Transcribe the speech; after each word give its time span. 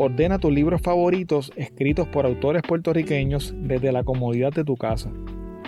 Ordena 0.00 0.38
tus 0.38 0.52
libros 0.52 0.80
favoritos 0.80 1.50
escritos 1.56 2.06
por 2.06 2.24
autores 2.24 2.62
puertorriqueños 2.62 3.52
desde 3.56 3.90
la 3.90 4.04
comodidad 4.04 4.52
de 4.52 4.62
tu 4.62 4.76
casa. 4.76 5.10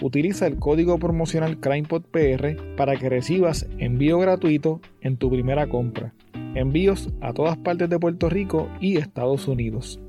Utiliza 0.00 0.46
el 0.46 0.56
código 0.56 1.00
promocional 1.00 1.59
CrimePodPR 1.59 2.77
para 2.77 2.96
que 2.96 3.08
recibas 3.08 3.66
envío 3.78 4.20
gratuito 4.20 4.80
en 5.00 5.16
tu 5.16 5.30
primera 5.30 5.69
compra. 5.69 6.14
Envíos 6.55 7.08
a 7.20 7.32
todas 7.32 7.56
partes 7.56 7.91
de 7.91 7.98
Puerto 7.98 8.30
Rico 8.30 8.69
y 8.80 8.98
Estados 8.98 9.48
Unidos. 9.48 10.00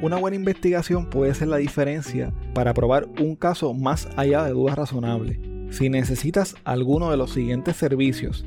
Una 0.00 0.16
buena 0.16 0.36
investigación 0.36 1.10
puede 1.10 1.34
ser 1.34 1.48
la 1.48 1.58
diferencia 1.58 2.32
para 2.54 2.72
probar 2.72 3.06
un 3.20 3.36
caso 3.36 3.74
más 3.74 4.08
allá 4.16 4.44
de 4.44 4.52
dudas 4.52 4.76
razonables. 4.76 5.38
Si 5.68 5.90
necesitas 5.90 6.54
alguno 6.64 7.10
de 7.10 7.18
los 7.18 7.32
siguientes 7.32 7.76
servicios, 7.76 8.46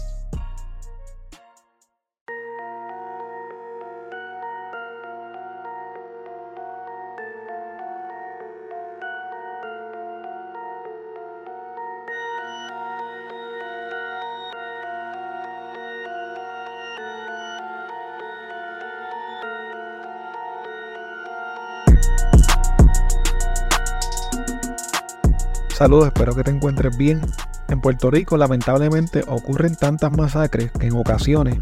Saludos, 25.81 26.09
espero 26.09 26.35
que 26.35 26.43
te 26.43 26.51
encuentres 26.51 26.95
bien. 26.95 27.21
En 27.67 27.81
Puerto 27.81 28.11
Rico 28.11 28.37
lamentablemente 28.37 29.23
ocurren 29.27 29.75
tantas 29.75 30.15
masacres 30.15 30.69
que 30.73 30.85
en 30.85 30.95
ocasiones 30.95 31.57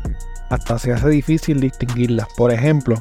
hasta 0.49 0.77
se 0.77 0.91
hace 0.91 1.07
difícil 1.07 1.61
distinguirlas. 1.61 2.27
Por 2.35 2.51
ejemplo, 2.51 2.97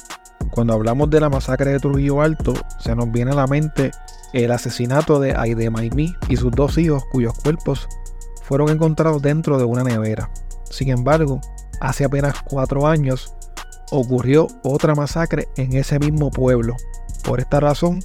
cuando 0.53 0.75
hablamos 0.75 1.11
de 1.11 1.19
la 1.19 1.29
masacre 1.29 1.73
de 1.73 1.81
Trujillo 1.81 2.23
Alto, 2.23 2.55
se 2.79 2.95
nos 2.95 3.11
viene 3.11 3.33
a 3.33 3.35
la 3.35 3.49
mente 3.49 3.91
el 4.33 4.53
asesinato 4.53 5.19
de 5.19 5.35
Aide 5.37 5.71
Maimí 5.71 6.15
y 6.29 6.37
sus 6.37 6.53
dos 6.53 6.79
hijos 6.79 7.03
cuyos 7.11 7.37
cuerpos 7.43 7.89
fueron 8.45 8.69
encontrados 8.69 9.21
dentro 9.21 9.59
de 9.59 9.65
una 9.65 9.83
nevera. 9.83 10.31
Sin 10.71 10.89
embargo, 10.91 11.41
hace 11.81 12.05
apenas 12.05 12.37
cuatro 12.45 12.87
años 12.87 13.35
ocurrió 13.91 14.47
otra 14.63 14.95
masacre 14.95 15.49
en 15.57 15.73
ese 15.73 15.99
mismo 15.99 16.31
pueblo. 16.31 16.77
Por 17.25 17.41
esta 17.41 17.59
razón, 17.59 18.05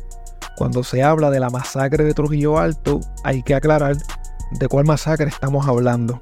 cuando 0.64 0.82
se 0.82 1.04
habla 1.04 1.30
de 1.30 1.42
la 1.42 1.50
masacre 1.50 2.06
de 2.06 2.14
Trujillo 2.14 2.58
Alto, 2.58 3.02
hay 3.26 3.44
que 3.44 3.54
aclarar 3.54 3.98
de 4.52 4.68
cuál 4.70 4.86
masacre 4.86 5.28
estamos 5.28 5.68
hablando. 5.68 6.22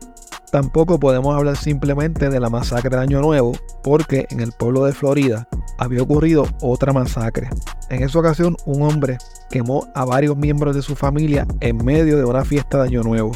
Tampoco 0.51 0.99
podemos 0.99 1.35
hablar 1.35 1.55
simplemente 1.55 2.27
de 2.27 2.39
la 2.39 2.49
masacre 2.49 2.89
de 2.89 3.03
Año 3.03 3.21
Nuevo, 3.21 3.51
porque 3.83 4.25
en 4.31 4.39
el 4.39 4.51
pueblo 4.51 4.83
de 4.85 4.93
Florida 4.93 5.47
había 5.77 6.01
ocurrido 6.01 6.47
otra 6.59 6.91
masacre. 6.91 7.49
En 7.91 8.01
esa 8.01 8.17
ocasión, 8.17 8.57
un 8.65 8.81
hombre 8.81 9.19
quemó 9.51 9.85
a 9.93 10.05
varios 10.05 10.35
miembros 10.35 10.75
de 10.75 10.81
su 10.81 10.95
familia 10.95 11.45
en 11.59 11.77
medio 11.77 12.17
de 12.17 12.25
una 12.25 12.43
fiesta 12.43 12.79
de 12.79 12.85
Año 12.85 13.03
Nuevo. 13.03 13.33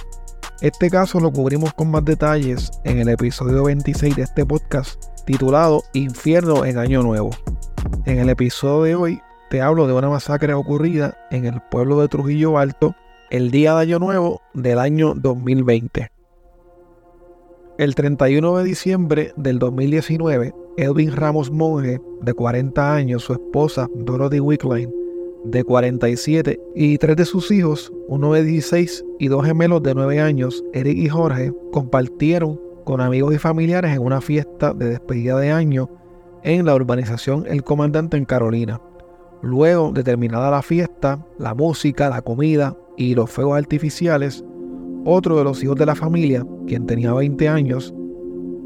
Este 0.61 0.89
caso 0.89 1.19
lo 1.19 1.31
cubrimos 1.31 1.71
con 1.75 1.91
más 1.91 2.03
detalles 2.03 2.71
en 2.83 2.97
el 2.97 3.09
episodio 3.09 3.65
26 3.65 4.15
de 4.15 4.23
este 4.23 4.44
podcast 4.44 5.05
titulado 5.27 5.83
Infierno 5.94 6.65
en 6.65 6.79
Año 6.79 7.03
Nuevo. 7.03 7.29
En 8.05 8.17
el 8.17 8.29
episodio 8.29 8.83
de 8.83 8.95
hoy 8.95 9.21
te 9.50 9.61
hablo 9.61 9.88
de 9.88 9.94
una 9.94 10.09
masacre 10.09 10.53
ocurrida 10.53 11.17
en 11.31 11.45
el 11.45 11.61
pueblo 11.69 12.01
de 12.01 12.07
Trujillo 12.07 12.57
Alto 12.57 12.95
el 13.29 13.51
día 13.51 13.73
de 13.75 13.81
Año 13.81 14.00
Nuevo 14.00 14.41
del 14.53 14.79
año 14.79 15.13
2020. 15.16 16.11
El 17.78 17.94
31 17.94 18.57
de 18.57 18.63
diciembre 18.63 19.33
del 19.35 19.59
2019, 19.59 20.53
Edwin 20.78 21.16
Ramos 21.16 21.51
Monge, 21.51 22.00
de 22.22 22.33
40 22.33 22.95
años, 22.95 23.23
su 23.23 23.33
esposa 23.33 23.88
Dorothy 23.94 24.39
Wickline, 24.39 24.94
de 25.44 25.63
47, 25.63 26.59
y 26.73 26.97
tres 26.97 27.17
de 27.17 27.25
sus 27.25 27.51
hijos, 27.51 27.91
uno 28.07 28.33
de 28.33 28.44
16 28.44 29.06
y 29.19 29.27
dos 29.27 29.45
gemelos 29.45 29.83
de 29.83 29.94
9 29.94 30.22
años, 30.22 30.63
Eric 30.73 30.97
y 30.97 31.09
Jorge, 31.09 31.53
compartieron 31.72 32.59
con 32.85 33.01
amigos 33.01 33.33
y 33.35 33.38
familiares 33.38 33.95
en 33.95 34.01
una 34.01 34.22
fiesta 34.22 34.73
de 34.73 34.89
despedida 34.89 35.38
de 35.39 35.51
año 35.51 35.89
en 36.44 36.66
la 36.66 36.75
urbanización 36.75 37.45
El 37.47 37.63
Comandante 37.63 38.17
en 38.17 38.25
Carolina. 38.25 38.79
Luego 39.41 39.91
de 39.91 40.03
terminada 40.03 40.50
la 40.50 40.62
fiesta, 40.62 41.25
la 41.38 41.53
música, 41.53 42.09
la 42.09 42.22
comida 42.22 42.75
y 42.97 43.16
los 43.16 43.29
fuegos 43.29 43.57
artificiales, 43.57 44.44
otro 45.06 45.38
de 45.38 45.44
los 45.44 45.63
hijos 45.63 45.75
de 45.75 45.85
la 45.85 45.96
familia, 45.96 46.46
quien 46.66 46.85
tenía 46.85 47.13
20 47.13 47.47
años, 47.47 47.94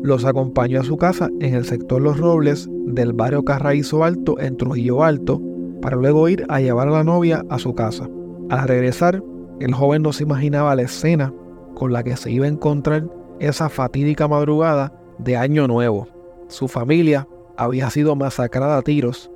los 0.02 0.24
acompañó 0.24 0.80
a 0.80 0.86
su 0.86 0.96
casa 0.96 1.30
en 1.42 1.54
el 1.54 1.66
sector 1.66 2.02
Los 2.02 2.18
Robles 2.18 2.70
del 2.86 3.12
barrio 3.12 3.44
Carraízo 3.44 4.04
Alto 4.04 4.40
en 4.40 4.56
Trujillo 4.56 5.04
Alto, 5.04 5.42
para 5.82 5.98
luego 5.98 6.30
ir 6.30 6.46
a 6.48 6.62
llevar 6.62 6.88
a 6.88 6.92
la 6.92 7.04
novia 7.04 7.44
a 7.50 7.60
su 7.60 7.74
casa. 7.76 8.08
Al 8.50 8.68
regresar, 8.68 9.22
el 9.60 9.74
joven 9.74 10.02
no 10.02 10.14
se 10.14 10.24
imaginaba 10.24 10.76
la 10.76 10.84
escena 10.84 11.34
con 11.76 11.92
la 11.92 12.04
que 12.04 12.16
se 12.16 12.32
iba 12.32 12.46
a 12.46 12.50
encontrar 12.50 13.10
esa 13.40 13.70
fatídica 13.70 14.28
madrugada 14.28 14.94
de 15.18 15.36
Año 15.36 15.68
Nuevo. 15.68 16.08
Su 16.48 16.68
familia 16.68 17.28
había 17.58 17.90
sido 17.90 18.16
masacrada 18.16 18.78
a 18.78 18.82
tiros 18.82 19.30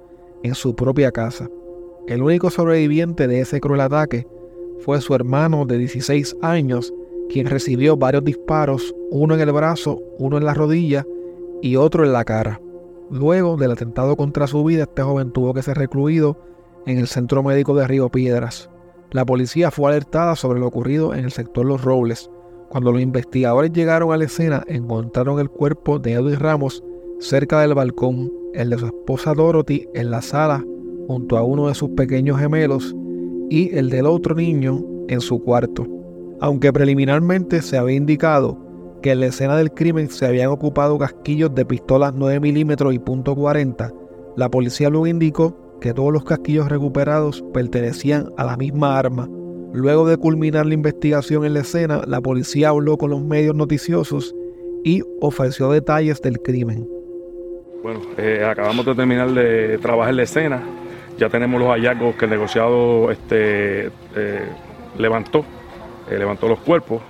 en 0.43 0.55
su 0.55 0.75
propia 0.75 1.11
casa. 1.11 1.49
El 2.07 2.21
único 2.21 2.49
sobreviviente 2.49 3.27
de 3.27 3.39
ese 3.39 3.59
cruel 3.59 3.81
ataque 3.81 4.27
fue 4.79 4.99
su 5.01 5.15
hermano 5.15 5.65
de 5.65 5.77
16 5.77 6.37
años, 6.41 6.93
quien 7.29 7.47
recibió 7.47 7.95
varios 7.95 8.23
disparos, 8.23 8.93
uno 9.09 9.35
en 9.35 9.41
el 9.41 9.51
brazo, 9.53 10.01
uno 10.19 10.37
en 10.37 10.45
la 10.45 10.53
rodilla 10.53 11.07
y 11.61 11.77
otro 11.77 12.03
en 12.03 12.11
la 12.11 12.25
cara. 12.25 12.61
Luego 13.09 13.55
del 13.55 13.71
atentado 13.71 14.15
contra 14.17 14.47
su 14.47 14.63
vida, 14.63 14.83
este 14.83 15.01
joven 15.01 15.31
tuvo 15.31 15.53
que 15.53 15.61
ser 15.61 15.77
recluido 15.77 16.37
en 16.85 16.97
el 16.97 17.07
centro 17.07 17.41
médico 17.41 17.75
de 17.75 17.87
Río 17.87 18.09
Piedras. 18.09 18.69
La 19.11 19.25
policía 19.25 19.71
fue 19.71 19.91
alertada 19.91 20.35
sobre 20.35 20.59
lo 20.59 20.67
ocurrido 20.67 21.13
en 21.13 21.23
el 21.25 21.31
sector 21.31 21.65
Los 21.65 21.83
Robles. 21.83 22.29
Cuando 22.69 22.91
los 22.91 23.01
investigadores 23.01 23.71
llegaron 23.71 24.11
a 24.11 24.17
la 24.17 24.25
escena, 24.25 24.63
encontraron 24.67 25.39
el 25.39 25.49
cuerpo 25.49 25.99
de 25.99 26.13
Edwin 26.13 26.39
Ramos 26.39 26.83
cerca 27.19 27.61
del 27.61 27.75
balcón, 27.75 28.31
el 28.53 28.69
de 28.69 28.77
su 28.77 28.85
esposa 28.87 29.33
Dorothy 29.33 29.87
en 29.93 30.11
la 30.11 30.21
sala 30.21 30.65
junto 31.07 31.37
a 31.37 31.43
uno 31.43 31.67
de 31.67 31.75
sus 31.75 31.89
pequeños 31.91 32.39
gemelos 32.39 32.95
y 33.49 33.75
el 33.75 33.89
del 33.89 34.05
otro 34.05 34.35
niño 34.35 34.83
en 35.07 35.21
su 35.21 35.43
cuarto. 35.43 35.85
Aunque 36.39 36.73
preliminarmente 36.73 37.61
se 37.61 37.77
había 37.77 37.95
indicado 37.95 38.57
que 39.01 39.11
en 39.11 39.19
la 39.19 39.27
escena 39.27 39.57
del 39.57 39.71
crimen 39.71 40.09
se 40.09 40.25
habían 40.25 40.49
ocupado 40.49 40.97
casquillos 40.97 41.53
de 41.53 41.65
pistolas 41.65 42.13
9 42.15 42.39
milímetros 42.39 42.93
y 42.93 42.99
.40, 42.99 43.93
la 44.35 44.49
policía 44.49 44.89
luego 44.89 45.07
indicó 45.07 45.55
que 45.81 45.93
todos 45.93 46.13
los 46.13 46.23
casquillos 46.23 46.69
recuperados 46.69 47.43
pertenecían 47.53 48.31
a 48.37 48.45
la 48.45 48.55
misma 48.55 48.97
arma. 48.97 49.29
Luego 49.73 50.07
de 50.07 50.17
culminar 50.17 50.65
la 50.65 50.73
investigación 50.73 51.45
en 51.45 51.55
la 51.55 51.61
escena, 51.61 52.01
la 52.07 52.21
policía 52.21 52.69
habló 52.69 52.97
con 52.97 53.09
los 53.09 53.21
medios 53.21 53.55
noticiosos 53.55 54.33
y 54.83 55.01
ofreció 55.19 55.71
detalles 55.71 56.21
del 56.21 56.39
crimen. 56.39 56.87
Bueno, 57.83 57.99
eh, 58.17 58.47
acabamos 58.49 58.85
de 58.85 58.95
terminar 58.95 59.29
de 59.31 59.77
trabajar 59.77 60.13
la 60.13 60.23
escena. 60.23 60.63
Ya 61.17 61.27
tenemos 61.27 61.59
los 61.59 61.69
hallazgos 61.69 62.15
que 62.15 62.23
el 62.23 62.31
negociado 62.31 63.11
este, 63.11 63.87
eh, 64.15 64.47
levantó, 64.97 65.43
eh, 66.09 66.17
levantó 66.17 66.47
los 66.47 66.59
cuerpos 66.59 67.01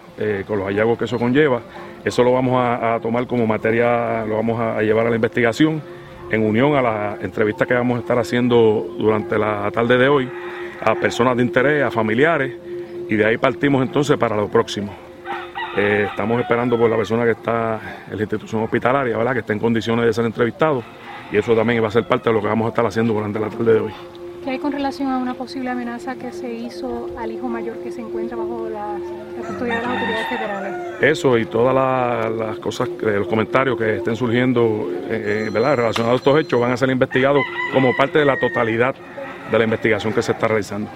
con 0.48 0.60
los 0.60 0.68
hallazgos 0.68 0.98
que 0.98 1.06
eso 1.06 1.20
conlleva. 1.20 1.62
Eso 2.04 2.24
lo 2.24 2.34
vamos 2.34 2.56
a, 2.58 3.00
tomar 3.02 3.28
como 3.28 3.46
materia, 3.46 4.26
lo 4.26 4.36
vamos 4.36 4.60
a, 4.60 4.82
llevar 4.82 5.06
a 5.08 5.10
la 5.10 5.16
investigación 5.16 5.82
en 6.32 6.44
unión 6.44 6.76
a 6.76 6.82
la 6.82 7.18
entrevista 7.22 7.66
que 7.66 7.74
vamos 7.74 7.98
a 7.98 8.00
estar 8.00 8.18
haciendo 8.18 8.96
durante 8.98 9.38
la 9.38 9.70
tarde 9.72 9.98
de 9.98 10.08
hoy 10.08 10.30
a 10.82 10.96
personas 10.96 11.36
de 11.38 11.44
interés, 11.44 11.84
a 11.84 11.92
familiares, 11.92 12.54
y 13.10 13.16
de 13.16 13.26
ahí 13.26 13.38
partimos 13.38 13.84
entonces 13.84 14.18
para 14.18 14.36
lo 14.36 14.48
próximo. 14.48 15.03
Eh, 15.76 16.06
estamos 16.08 16.40
esperando 16.40 16.78
por 16.78 16.90
la 16.90 16.96
persona 16.96 17.24
que 17.26 17.32
está 17.32 17.80
en 18.10 18.18
la 18.18 18.24
institución 18.24 18.64
hospitalaria, 18.64 19.18
¿verdad? 19.18 19.34
que 19.34 19.40
está 19.40 19.54
en 19.54 19.60
condiciones 19.60 20.06
de 20.06 20.14
ser 20.14 20.26
entrevistado 20.26 20.84
y 21.32 21.38
eso 21.38 21.56
también 21.56 21.84
va 21.84 21.88
a 21.88 21.92
ser 21.92 22.08
parte 22.08 22.30
de 22.30 22.34
lo 22.36 22.42
que 22.42 22.48
vamos 22.48 22.68
a 22.68 22.70
estar 22.70 22.86
haciendo 22.86 23.14
durante 23.14 23.40
la 23.40 23.50
tarde 23.50 23.74
de 23.74 23.80
hoy. 23.80 23.94
¿Qué 24.44 24.52
hay 24.52 24.60
con 24.60 24.74
relación 24.74 25.10
a 25.10 25.18
una 25.18 25.34
posible 25.34 25.70
amenaza 25.70 26.16
que 26.16 26.32
se 26.32 26.54
hizo 26.54 27.08
al 27.18 27.32
hijo 27.32 27.48
mayor 27.48 27.78
que 27.78 27.92
se 27.92 28.02
encuentra 28.02 28.36
bajo 28.36 28.68
la, 28.70 28.98
custodia 29.48 29.76
de 29.76 29.82
las 29.82 29.92
autoridades 29.92 30.28
federales? 30.28 31.02
Eso 31.02 31.38
y 31.38 31.46
todas 31.46 31.74
las, 31.74 32.60
cosas, 32.60 32.90
eh, 32.90 33.16
los 33.20 33.28
comentarios 33.28 33.78
que 33.78 33.98
estén 33.98 34.18
surgiendo 34.18 34.90
eh, 35.10 35.50
¿verdad? 35.52 35.78
relacionados 35.78 36.16
a 36.16 36.18
estos 36.18 36.40
hechos 36.40 36.60
van 36.60 36.72
a 36.72 36.78
ser 36.78 36.90
investigados 36.90 37.42
como 37.72 37.96
parte 37.96 38.20
de 38.20 38.26
la 38.26 38.38
totalidad 38.38 38.94
de 39.50 39.58
la 39.58 39.64
investigación 39.64 40.14
que 40.14 40.22
se 40.22 40.34
está 40.34 40.48
realizando. 40.48 40.90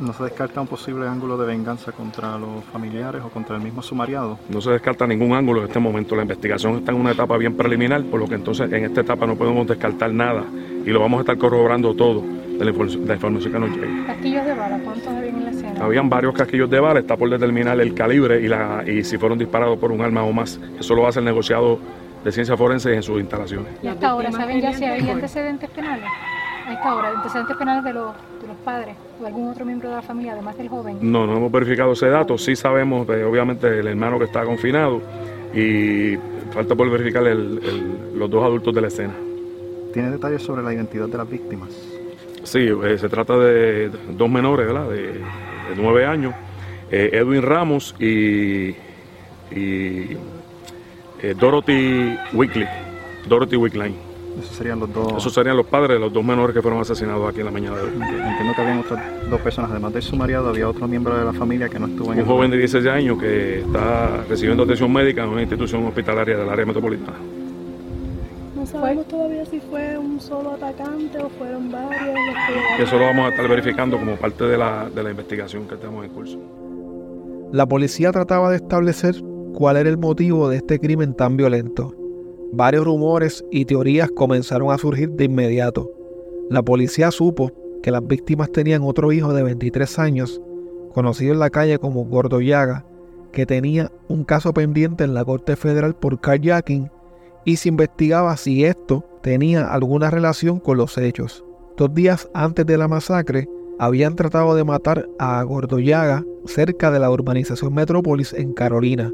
¿No 0.00 0.12
se 0.12 0.22
descarta 0.22 0.60
un 0.60 0.68
posible 0.68 1.08
ángulo 1.08 1.36
de 1.36 1.46
venganza 1.46 1.90
contra 1.90 2.38
los 2.38 2.62
familiares 2.64 3.20
o 3.24 3.30
contra 3.30 3.56
el 3.56 3.62
mismo 3.62 3.82
sumariado? 3.82 4.38
No 4.48 4.60
se 4.60 4.70
descarta 4.70 5.06
ningún 5.08 5.32
ángulo 5.32 5.60
en 5.60 5.66
este 5.66 5.80
momento. 5.80 6.14
La 6.14 6.22
investigación 6.22 6.76
está 6.76 6.92
en 6.92 6.98
una 6.98 7.10
etapa 7.10 7.36
bien 7.36 7.56
preliminar, 7.56 8.04
por 8.04 8.20
lo 8.20 8.28
que 8.28 8.36
entonces 8.36 8.70
en 8.72 8.84
esta 8.84 9.00
etapa 9.00 9.26
no 9.26 9.34
podemos 9.34 9.66
descartar 9.66 10.12
nada 10.12 10.44
y 10.84 10.90
lo 10.90 11.00
vamos 11.00 11.18
a 11.18 11.20
estar 11.22 11.36
corroborando 11.36 11.94
todo 11.94 12.22
de 12.22 12.64
la, 12.64 12.70
información 12.70 13.52
que 13.52 13.58
nos 13.58 13.70
llega. 13.70 14.06
¿Casquillos 14.06 14.44
de 14.44 14.54
bala? 14.54 14.78
¿Cuántos 14.84 15.08
habían 15.08 15.34
en 15.36 15.44
la 15.44 15.50
escena? 15.50 15.84
Habían 15.84 16.08
varios 16.08 16.34
casquillos 16.34 16.70
de 16.70 16.80
bala, 16.80 17.00
está 17.00 17.16
por 17.16 17.30
determinar 17.30 17.80
el 17.80 17.94
calibre 17.94 18.40
y, 18.40 18.48
la, 18.48 18.84
y 18.86 19.02
si 19.02 19.18
fueron 19.18 19.38
disparados 19.38 19.78
por 19.78 19.90
un 19.90 20.00
arma 20.00 20.22
o 20.22 20.32
más. 20.32 20.60
Eso 20.78 20.94
lo 20.94 21.08
hace 21.08 21.18
el 21.18 21.24
negociado 21.24 21.78
de 22.24 22.32
ciencias 22.32 22.56
forenses 22.56 22.94
en 22.94 23.02
sus 23.02 23.20
instalaciones. 23.20 23.72
¿Y 23.82 23.88
hasta 23.88 24.08
ahora 24.08 24.30
saben 24.32 24.60
ya 24.60 24.72
si 24.72 24.84
hay 24.84 25.08
antecedentes 25.08 25.70
penales? 25.70 26.08
A 26.68 26.72
esta 26.74 26.94
hora, 26.94 27.08
antecedentes 27.10 27.56
penales 27.56 27.84
de 27.84 27.92
los, 27.94 28.14
de 28.40 28.46
los 28.46 28.56
padres 28.58 28.94
o 29.20 29.26
algún 29.26 29.48
otro 29.48 29.64
miembro 29.64 29.88
de 29.88 29.96
la 29.96 30.02
familia, 30.02 30.32
además 30.32 30.56
del 30.58 30.68
joven? 30.68 30.98
No, 31.00 31.26
no 31.26 31.36
hemos 31.36 31.50
verificado 31.50 31.92
ese 31.92 32.08
dato. 32.08 32.36
Sí 32.36 32.54
sabemos, 32.56 33.06
de, 33.06 33.24
obviamente, 33.24 33.80
el 33.80 33.86
hermano 33.86 34.18
que 34.18 34.26
está 34.26 34.44
confinado 34.44 35.00
y 35.54 36.16
falta 36.52 36.74
por 36.74 36.90
verificar 36.90 37.22
los 37.22 38.30
dos 38.30 38.44
adultos 38.44 38.74
de 38.74 38.80
la 38.80 38.88
escena. 38.88 39.14
¿Tiene 39.92 40.10
detalles 40.10 40.42
sobre 40.42 40.62
la 40.62 40.72
identidad 40.74 41.08
de 41.08 41.16
las 41.16 41.28
víctimas? 41.28 41.70
Sí, 42.44 42.60
eh, 42.60 42.98
se 42.98 43.08
trata 43.08 43.36
de 43.38 43.90
dos 44.10 44.30
menores, 44.30 44.66
¿verdad? 44.66 44.88
De, 44.90 45.20
nueve 45.76 46.06
años, 46.06 46.34
eh, 46.90 47.10
Edwin 47.12 47.42
Ramos 47.42 47.94
y, 47.98 48.70
y 49.50 50.16
eh, 51.20 51.34
Dorothy 51.38 52.16
Wickley, 52.32 52.66
Dorothy 53.26 53.56
Wickline. 53.56 54.07
Esos 54.38 54.56
serían 54.56 54.78
los 54.78 54.92
dos. 54.92 55.14
Esos 55.16 55.32
serían 55.32 55.56
los 55.56 55.66
padres 55.66 55.96
de 55.96 55.98
los 55.98 56.12
dos 56.12 56.24
menores 56.24 56.54
que 56.54 56.62
fueron 56.62 56.80
asesinados 56.80 57.28
aquí 57.28 57.40
en 57.40 57.46
la 57.46 57.50
mañana 57.50 57.76
de 57.76 57.82
hoy. 57.82 57.92
Entiendo 57.92 58.52
que 58.54 58.60
habían 58.60 58.78
otras 58.78 59.30
dos 59.30 59.40
personas, 59.40 59.70
además 59.70 59.92
del 59.92 60.02
sumariado, 60.02 60.48
había 60.48 60.68
otro 60.68 60.86
miembro 60.86 61.16
de 61.16 61.24
la 61.24 61.32
familia 61.32 61.68
que 61.68 61.78
no 61.78 61.86
estuvo 61.86 62.12
en 62.12 62.20
Un 62.20 62.26
joven 62.26 62.50
de 62.50 62.58
16 62.58 62.86
años 62.86 63.18
que 63.18 63.60
está 63.60 64.24
recibiendo 64.28 64.62
atención 64.62 64.92
médica 64.92 65.24
en 65.24 65.30
una 65.30 65.40
institución 65.40 65.84
hospitalaria 65.86 66.36
del 66.36 66.48
área 66.48 66.64
metropolitana. 66.64 67.18
No 68.54 68.66
sabemos 68.66 69.06
todavía 69.08 69.44
si 69.46 69.60
fue 69.60 69.98
un 69.98 70.20
solo 70.20 70.52
atacante 70.52 71.18
o 71.18 71.28
fueron 71.30 71.70
varios. 71.70 72.14
Eso 72.78 72.98
lo 72.98 73.06
vamos 73.06 73.26
a 73.26 73.28
estar 73.30 73.48
verificando 73.48 73.98
como 73.98 74.16
parte 74.16 74.44
de 74.44 74.58
la, 74.58 74.88
de 74.88 75.02
la 75.02 75.10
investigación 75.10 75.66
que 75.66 75.76
tenemos 75.76 76.04
en 76.04 76.10
curso. 76.10 76.38
La 77.52 77.66
policía 77.66 78.12
trataba 78.12 78.50
de 78.50 78.56
establecer 78.56 79.16
cuál 79.54 79.78
era 79.78 79.88
el 79.88 79.96
motivo 79.96 80.48
de 80.48 80.58
este 80.58 80.78
crimen 80.78 81.14
tan 81.14 81.36
violento 81.36 81.97
Varios 82.52 82.84
rumores 82.84 83.44
y 83.50 83.66
teorías 83.66 84.10
comenzaron 84.10 84.70
a 84.70 84.78
surgir 84.78 85.10
de 85.10 85.24
inmediato. 85.24 85.90
La 86.48 86.62
policía 86.62 87.10
supo 87.10 87.52
que 87.82 87.90
las 87.90 88.06
víctimas 88.06 88.50
tenían 88.50 88.82
otro 88.82 89.12
hijo 89.12 89.34
de 89.34 89.42
23 89.42 89.98
años, 89.98 90.40
conocido 90.94 91.32
en 91.34 91.40
la 91.40 91.50
calle 91.50 91.78
como 91.78 92.04
Gordo 92.06 92.38
que 93.32 93.46
tenía 93.46 93.92
un 94.08 94.24
caso 94.24 94.54
pendiente 94.54 95.04
en 95.04 95.14
la 95.14 95.24
Corte 95.24 95.56
Federal 95.56 95.94
por 95.94 96.20
carjacking 96.20 96.90
y 97.44 97.56
se 97.56 97.68
investigaba 97.68 98.36
si 98.36 98.64
esto 98.64 99.04
tenía 99.22 99.72
alguna 99.72 100.10
relación 100.10 100.58
con 100.58 100.78
los 100.78 100.96
hechos. 100.96 101.44
Dos 101.76 101.94
días 101.94 102.28
antes 102.32 102.64
de 102.66 102.78
la 102.78 102.88
masacre, 102.88 103.48
habían 103.78 104.16
tratado 104.16 104.54
de 104.54 104.64
matar 104.64 105.08
a 105.18 105.42
Gordoyaga 105.42 106.24
cerca 106.46 106.90
de 106.90 106.98
la 106.98 107.10
urbanización 107.10 107.74
Metrópolis 107.74 108.32
en 108.32 108.52
Carolina. 108.52 109.12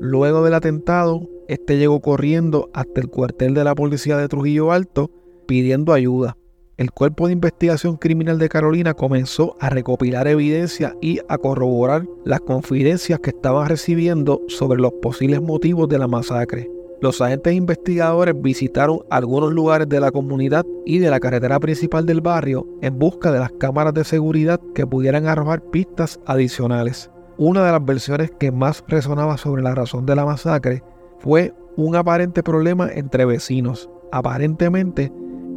Luego 0.00 0.42
del 0.42 0.54
atentado, 0.54 1.28
este 1.48 1.76
llegó 1.76 2.00
corriendo 2.00 2.70
hasta 2.72 3.00
el 3.00 3.08
cuartel 3.08 3.54
de 3.54 3.64
la 3.64 3.74
policía 3.74 4.16
de 4.16 4.28
Trujillo 4.28 4.72
Alto 4.72 5.10
pidiendo 5.46 5.92
ayuda. 5.92 6.36
El 6.76 6.90
Cuerpo 6.90 7.26
de 7.26 7.34
Investigación 7.34 7.96
Criminal 7.96 8.38
de 8.38 8.48
Carolina 8.48 8.94
comenzó 8.94 9.56
a 9.60 9.70
recopilar 9.70 10.26
evidencia 10.26 10.96
y 11.00 11.20
a 11.28 11.38
corroborar 11.38 12.04
las 12.24 12.40
confidencias 12.40 13.20
que 13.20 13.30
estaban 13.30 13.68
recibiendo 13.68 14.42
sobre 14.48 14.80
los 14.80 14.92
posibles 14.94 15.40
motivos 15.40 15.88
de 15.88 15.98
la 15.98 16.08
masacre. 16.08 16.68
Los 17.00 17.20
agentes 17.20 17.54
investigadores 17.54 18.34
visitaron 18.40 19.00
algunos 19.10 19.52
lugares 19.52 19.88
de 19.88 20.00
la 20.00 20.10
comunidad 20.10 20.64
y 20.84 20.98
de 20.98 21.10
la 21.10 21.20
carretera 21.20 21.60
principal 21.60 22.06
del 22.06 22.20
barrio 22.20 22.66
en 22.80 22.98
busca 22.98 23.30
de 23.30 23.38
las 23.38 23.52
cámaras 23.52 23.94
de 23.94 24.04
seguridad 24.04 24.60
que 24.74 24.86
pudieran 24.86 25.26
arrojar 25.26 25.62
pistas 25.70 26.18
adicionales. 26.26 27.10
Una 27.36 27.64
de 27.64 27.72
las 27.72 27.84
versiones 27.84 28.32
que 28.32 28.50
más 28.50 28.82
resonaba 28.88 29.36
sobre 29.36 29.62
la 29.62 29.74
razón 29.74 30.06
de 30.06 30.16
la 30.16 30.24
masacre 30.24 30.82
fue 31.24 31.54
un 31.78 31.96
aparente 31.96 32.42
problema 32.42 32.90
entre 32.92 33.24
vecinos. 33.24 33.88
Aparentemente, 34.12 35.10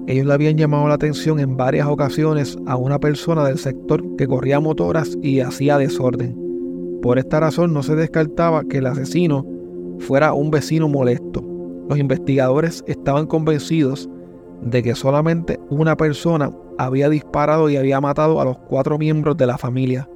ellos 0.07 0.25
le 0.25 0.33
habían 0.33 0.55
llamado 0.55 0.87
la 0.87 0.93
atención 0.93 1.41
en 1.41 1.57
varias 1.57 1.87
ocasiones 1.87 2.57
a 2.65 2.77
una 2.77 2.99
persona 2.99 3.45
del 3.45 3.57
sector 3.57 4.01
que 4.15 4.27
corría 4.27 4.61
motoras 4.61 5.17
y 5.21 5.41
hacía 5.41 5.77
desorden. 5.77 6.37
Por 7.01 7.19
esta 7.19 7.41
razón 7.41 7.73
no 7.73 7.83
se 7.83 7.97
descartaba 7.97 8.63
que 8.63 8.77
el 8.77 8.85
asesino 8.85 9.45
fuera 9.99 10.31
un 10.31 10.51
vecino 10.51 10.87
molesto. 10.87 11.43
Los 11.89 11.99
investigadores 11.99 12.81
estaban 12.87 13.27
convencidos 13.27 14.09
de 14.61 14.81
que 14.81 14.95
solamente 14.95 15.59
una 15.69 15.97
persona 15.97 16.49
había 16.77 17.09
disparado 17.09 17.69
y 17.69 17.75
había 17.75 17.99
matado 17.99 18.39
a 18.39 18.45
los 18.45 18.57
cuatro 18.57 18.97
miembros 18.97 19.35
de 19.35 19.47
la 19.47 19.57
familia. 19.57 20.09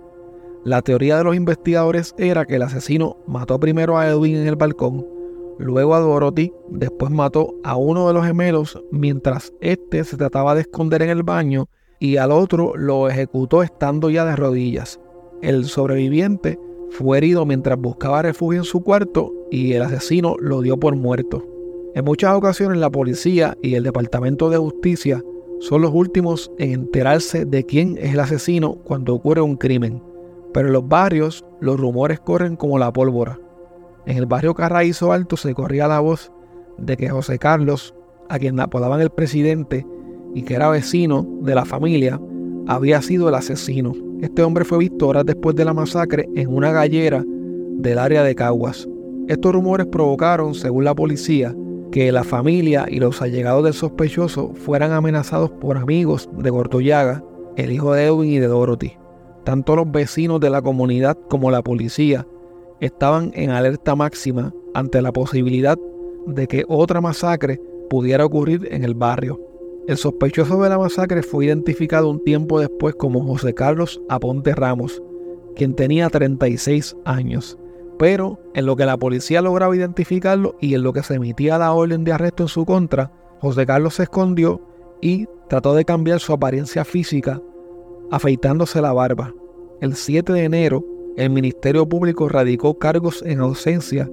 La 0.64 0.82
teoría 0.82 1.18
de 1.18 1.26
los 1.26 1.36
investigadores 1.36 2.16
era 2.18 2.46
que 2.46 2.56
el 2.56 2.62
asesino 2.62 3.18
mató 3.28 3.60
primero 3.60 3.98
a 3.98 4.08
Edwin 4.08 4.38
en 4.38 4.48
el 4.48 4.56
balcón, 4.56 5.06
luego 5.62 5.96
a 5.96 6.00
Dorothy, 6.00 6.52
después 6.70 7.12
mató 7.12 7.56
a 7.64 7.78
uno 7.78 8.08
de 8.08 8.14
los 8.14 8.26
gemelos 8.26 8.82
mientras 8.92 9.54
éste 9.62 10.04
se 10.04 10.18
trataba 10.18 10.56
de 10.56 10.62
esconder 10.62 11.02
en 11.04 11.10
el 11.10 11.24
baño 11.24 11.68
y 12.00 12.18
al 12.18 12.32
otro 12.32 12.74
lo 12.76 13.08
ejecutó 13.08 13.64
estando 13.64 14.10
ya 14.10 14.26
de 14.26 14.36
rodillas. 14.36 15.00
El 15.42 15.66
sobreviviente 15.66 16.60
fue 16.90 17.20
herido 17.20 17.46
mientras 17.46 17.80
buscaba 17.80 18.22
refugio 18.22 18.60
en 18.60 18.66
su 18.66 18.82
cuarto 18.82 19.32
y 19.50 19.74
el 19.74 19.84
asesino 19.84 20.36
lo 20.40 20.62
dio 20.62 20.78
por 20.78 20.96
muerto. 20.96 21.46
En 21.94 22.06
muchas 22.06 22.36
ocasiones 22.36 22.80
la 22.80 22.90
policía 22.90 23.58
y 23.62 23.76
el 23.76 23.84
Departamento 23.84 24.50
de 24.50 24.58
Justicia 24.58 25.24
son 25.60 25.82
los 25.82 25.92
últimos 25.94 26.52
en 26.58 26.72
enterarse 26.72 27.46
de 27.46 27.64
quién 27.66 27.98
es 28.00 28.14
el 28.14 28.20
asesino 28.20 28.76
cuando 28.84 29.14
ocurre 29.14 29.42
un 29.42 29.58
crimen. 29.58 30.02
Pero 30.54 30.68
en 30.68 30.74
los 30.74 30.88
barrios 30.88 31.46
los 31.60 31.80
rumores 31.80 32.20
corren 32.20 32.56
como 32.56 32.80
la 32.80 32.92
pólvora. 32.92 33.40
En 34.06 34.18
el 34.18 34.26
barrio 34.26 34.54
Carraízo 34.54 35.12
Alto 35.12 35.38
se 35.38 35.54
corría 35.54 35.88
la 35.88 36.00
voz 36.00 36.32
de 36.78 36.98
que 36.98 37.10
José 37.10 37.38
Carlos, 37.38 37.94
a 38.30 38.40
quien 38.40 38.60
apodaban 38.60 39.02
el 39.02 39.12
presidente 39.12 39.86
y 40.34 40.44
que 40.44 40.56
era 40.56 40.70
vecino 40.70 41.28
de 41.42 41.54
la 41.54 41.66
familia, 41.66 42.20
había 42.68 43.02
sido 43.02 43.30
el 43.30 43.36
asesino. 43.36 43.94
Este 44.22 44.44
hombre 44.44 44.66
fue 44.66 44.80
visto 44.80 45.08
horas 45.08 45.26
después 45.26 45.56
de 45.56 45.66
la 45.66 45.74
masacre 45.74 46.28
en 46.36 46.54
una 46.54 46.72
gallera 46.72 47.24
del 47.26 48.00
área 48.00 48.24
de 48.24 48.36
Caguas. 48.36 48.88
Estos 49.28 49.54
rumores 49.54 49.88
provocaron, 49.88 50.56
según 50.56 50.84
la 50.84 50.96
policía, 50.96 51.56
que 51.92 52.12
la 52.12 52.24
familia 52.24 52.86
y 52.90 53.00
los 53.00 53.22
allegados 53.22 53.64
del 53.64 53.74
sospechoso 53.74 54.54
fueran 54.56 54.94
amenazados 54.94 55.52
por 55.52 55.78
amigos 55.78 56.30
de 56.38 56.50
Gortoyaga, 56.50 57.24
el 57.58 57.72
hijo 57.72 57.94
de 57.94 58.06
Edwin 58.06 58.32
y 58.32 58.40
de 58.40 58.48
Dorothy. 58.48 58.94
Tanto 59.44 59.76
los 59.76 59.92
vecinos 59.92 60.40
de 60.40 60.50
la 60.50 60.62
comunidad 60.62 61.18
como 61.30 61.52
la 61.52 61.62
policía 61.62 62.26
estaban 62.82 63.32
en 63.34 63.52
alerta 63.52 63.96
máxima 63.96 64.54
ante 64.74 65.02
la 65.02 65.14
posibilidad 65.14 65.78
de 66.28 66.48
que 66.48 66.66
otra 66.68 67.00
masacre 67.00 67.62
pudiera 67.90 68.26
ocurrir 68.26 68.68
en 68.72 68.84
el 68.84 68.94
barrio. 68.94 69.40
El 69.88 69.98
sospechoso 69.98 70.62
de 70.62 70.70
la 70.70 70.78
masacre 70.78 71.24
fue 71.24 71.46
identificado 71.46 72.10
un 72.10 72.24
tiempo 72.24 72.60
después 72.60 72.96
como 72.96 73.24
José 73.26 73.54
Carlos 73.54 74.02
Aponte 74.10 74.54
Ramos, 74.54 75.02
quien 75.56 75.76
tenía 75.76 76.10
36 76.10 76.96
años. 77.06 77.58
Pero 77.98 78.40
en 78.54 78.66
lo 78.66 78.76
que 78.76 78.86
la 78.86 78.98
policía 78.98 79.42
lograba 79.42 79.76
identificarlo 79.76 80.56
y 80.60 80.74
en 80.74 80.84
lo 80.84 80.94
que 80.94 81.04
se 81.04 81.16
emitía 81.16 81.58
la 81.58 81.74
orden 81.74 82.04
de 82.04 82.14
arresto 82.14 82.44
en 82.44 82.50
su 82.50 82.66
contra, 82.66 83.12
José 83.40 83.66
Carlos 83.66 83.96
se 83.96 84.04
escondió 84.04 84.62
y 85.02 85.28
trató 85.50 85.74
de 85.74 85.86
cambiar 85.86 86.20
su 86.20 86.34
apariencia 86.34 86.86
física 86.86 87.42
afeitándose 88.12 88.82
la 88.82 88.94
barba. 88.94 89.34
El 89.82 89.96
7 89.96 90.32
de 90.34 90.44
enero, 90.44 90.86
el 91.18 91.30
Ministerio 91.30 91.88
Público 91.88 92.30
radicó 92.30 92.78
cargos 92.78 93.22
en 93.26 93.40
ausencia 93.40 94.10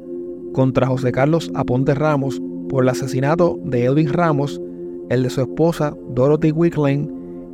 contra 0.53 0.87
José 0.87 1.13
Carlos 1.13 1.51
Aponte 1.55 1.95
Ramos 1.95 2.41
por 2.69 2.83
el 2.83 2.89
asesinato 2.89 3.59
de 3.65 3.85
Edwin 3.85 4.13
Ramos, 4.13 4.61
el 5.09 5.23
de 5.23 5.31
su 5.31 5.43
esposa 5.43 5.97
Dorothy 6.11 6.51
Wickline 6.51 7.13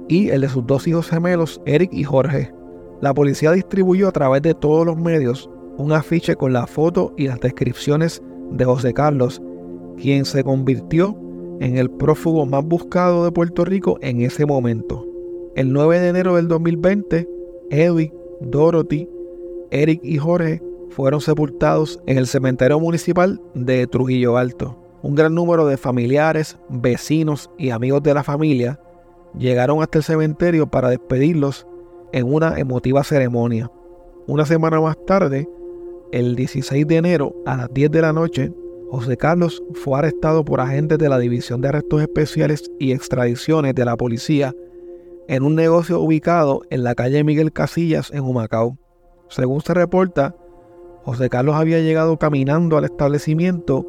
y 0.08 0.30
el 0.30 0.40
de 0.42 0.48
sus 0.48 0.66
dos 0.66 0.86
hijos 0.86 1.08
gemelos 1.08 1.60
Eric 1.66 1.92
y 1.92 2.04
Jorge. 2.04 2.52
La 3.00 3.12
policía 3.12 3.52
distribuyó 3.52 4.08
a 4.08 4.12
través 4.12 4.42
de 4.42 4.54
todos 4.54 4.86
los 4.86 4.96
medios 4.96 5.50
un 5.76 5.92
afiche 5.92 6.36
con 6.36 6.52
la 6.52 6.66
foto 6.66 7.12
y 7.16 7.26
las 7.26 7.40
descripciones 7.40 8.22
de 8.50 8.64
José 8.64 8.94
Carlos, 8.94 9.42
quien 9.96 10.24
se 10.24 10.42
convirtió 10.42 11.16
en 11.60 11.76
el 11.76 11.90
prófugo 11.90 12.46
más 12.46 12.64
buscado 12.64 13.24
de 13.24 13.32
Puerto 13.32 13.64
Rico 13.64 13.98
en 14.00 14.22
ese 14.22 14.46
momento. 14.46 15.06
El 15.54 15.72
9 15.72 16.00
de 16.00 16.08
enero 16.08 16.36
del 16.36 16.48
2020, 16.48 17.28
Edwin, 17.70 18.12
Dorothy, 18.40 19.08
Eric 19.70 20.00
y 20.02 20.18
Jorge 20.18 20.62
fueron 20.90 21.20
sepultados 21.20 22.00
en 22.06 22.18
el 22.18 22.26
cementerio 22.26 22.78
municipal 22.78 23.40
de 23.54 23.86
Trujillo 23.86 24.36
Alto. 24.36 24.78
Un 25.02 25.14
gran 25.14 25.34
número 25.34 25.66
de 25.66 25.76
familiares, 25.76 26.56
vecinos 26.68 27.50
y 27.58 27.70
amigos 27.70 28.02
de 28.02 28.14
la 28.14 28.22
familia 28.22 28.80
llegaron 29.38 29.82
hasta 29.82 29.98
el 29.98 30.04
cementerio 30.04 30.66
para 30.66 30.88
despedirlos 30.88 31.66
en 32.12 32.32
una 32.32 32.58
emotiva 32.58 33.02
ceremonia. 33.02 33.70
Una 34.26 34.46
semana 34.46 34.80
más 34.80 34.96
tarde, 35.06 35.48
el 36.12 36.36
16 36.36 36.86
de 36.86 36.96
enero 36.96 37.34
a 37.44 37.56
las 37.56 37.74
10 37.74 37.90
de 37.90 38.00
la 38.00 38.12
noche, 38.12 38.52
José 38.90 39.16
Carlos 39.16 39.62
fue 39.74 39.98
arrestado 39.98 40.44
por 40.44 40.60
agentes 40.60 40.98
de 40.98 41.08
la 41.08 41.18
División 41.18 41.60
de 41.60 41.68
Arrestos 41.68 42.02
Especiales 42.02 42.70
y 42.78 42.92
Extradiciones 42.92 43.74
de 43.74 43.84
la 43.84 43.96
policía 43.96 44.54
en 45.26 45.42
un 45.42 45.54
negocio 45.54 46.00
ubicado 46.00 46.62
en 46.70 46.84
la 46.84 46.94
calle 46.94 47.24
Miguel 47.24 47.52
Casillas 47.52 48.10
en 48.12 48.20
Humacao. 48.20 48.78
Según 49.28 49.60
se 49.60 49.74
reporta, 49.74 50.34
José 51.04 51.28
Carlos 51.28 51.56
había 51.56 51.80
llegado 51.80 52.18
caminando 52.18 52.78
al 52.78 52.84
establecimiento 52.84 53.86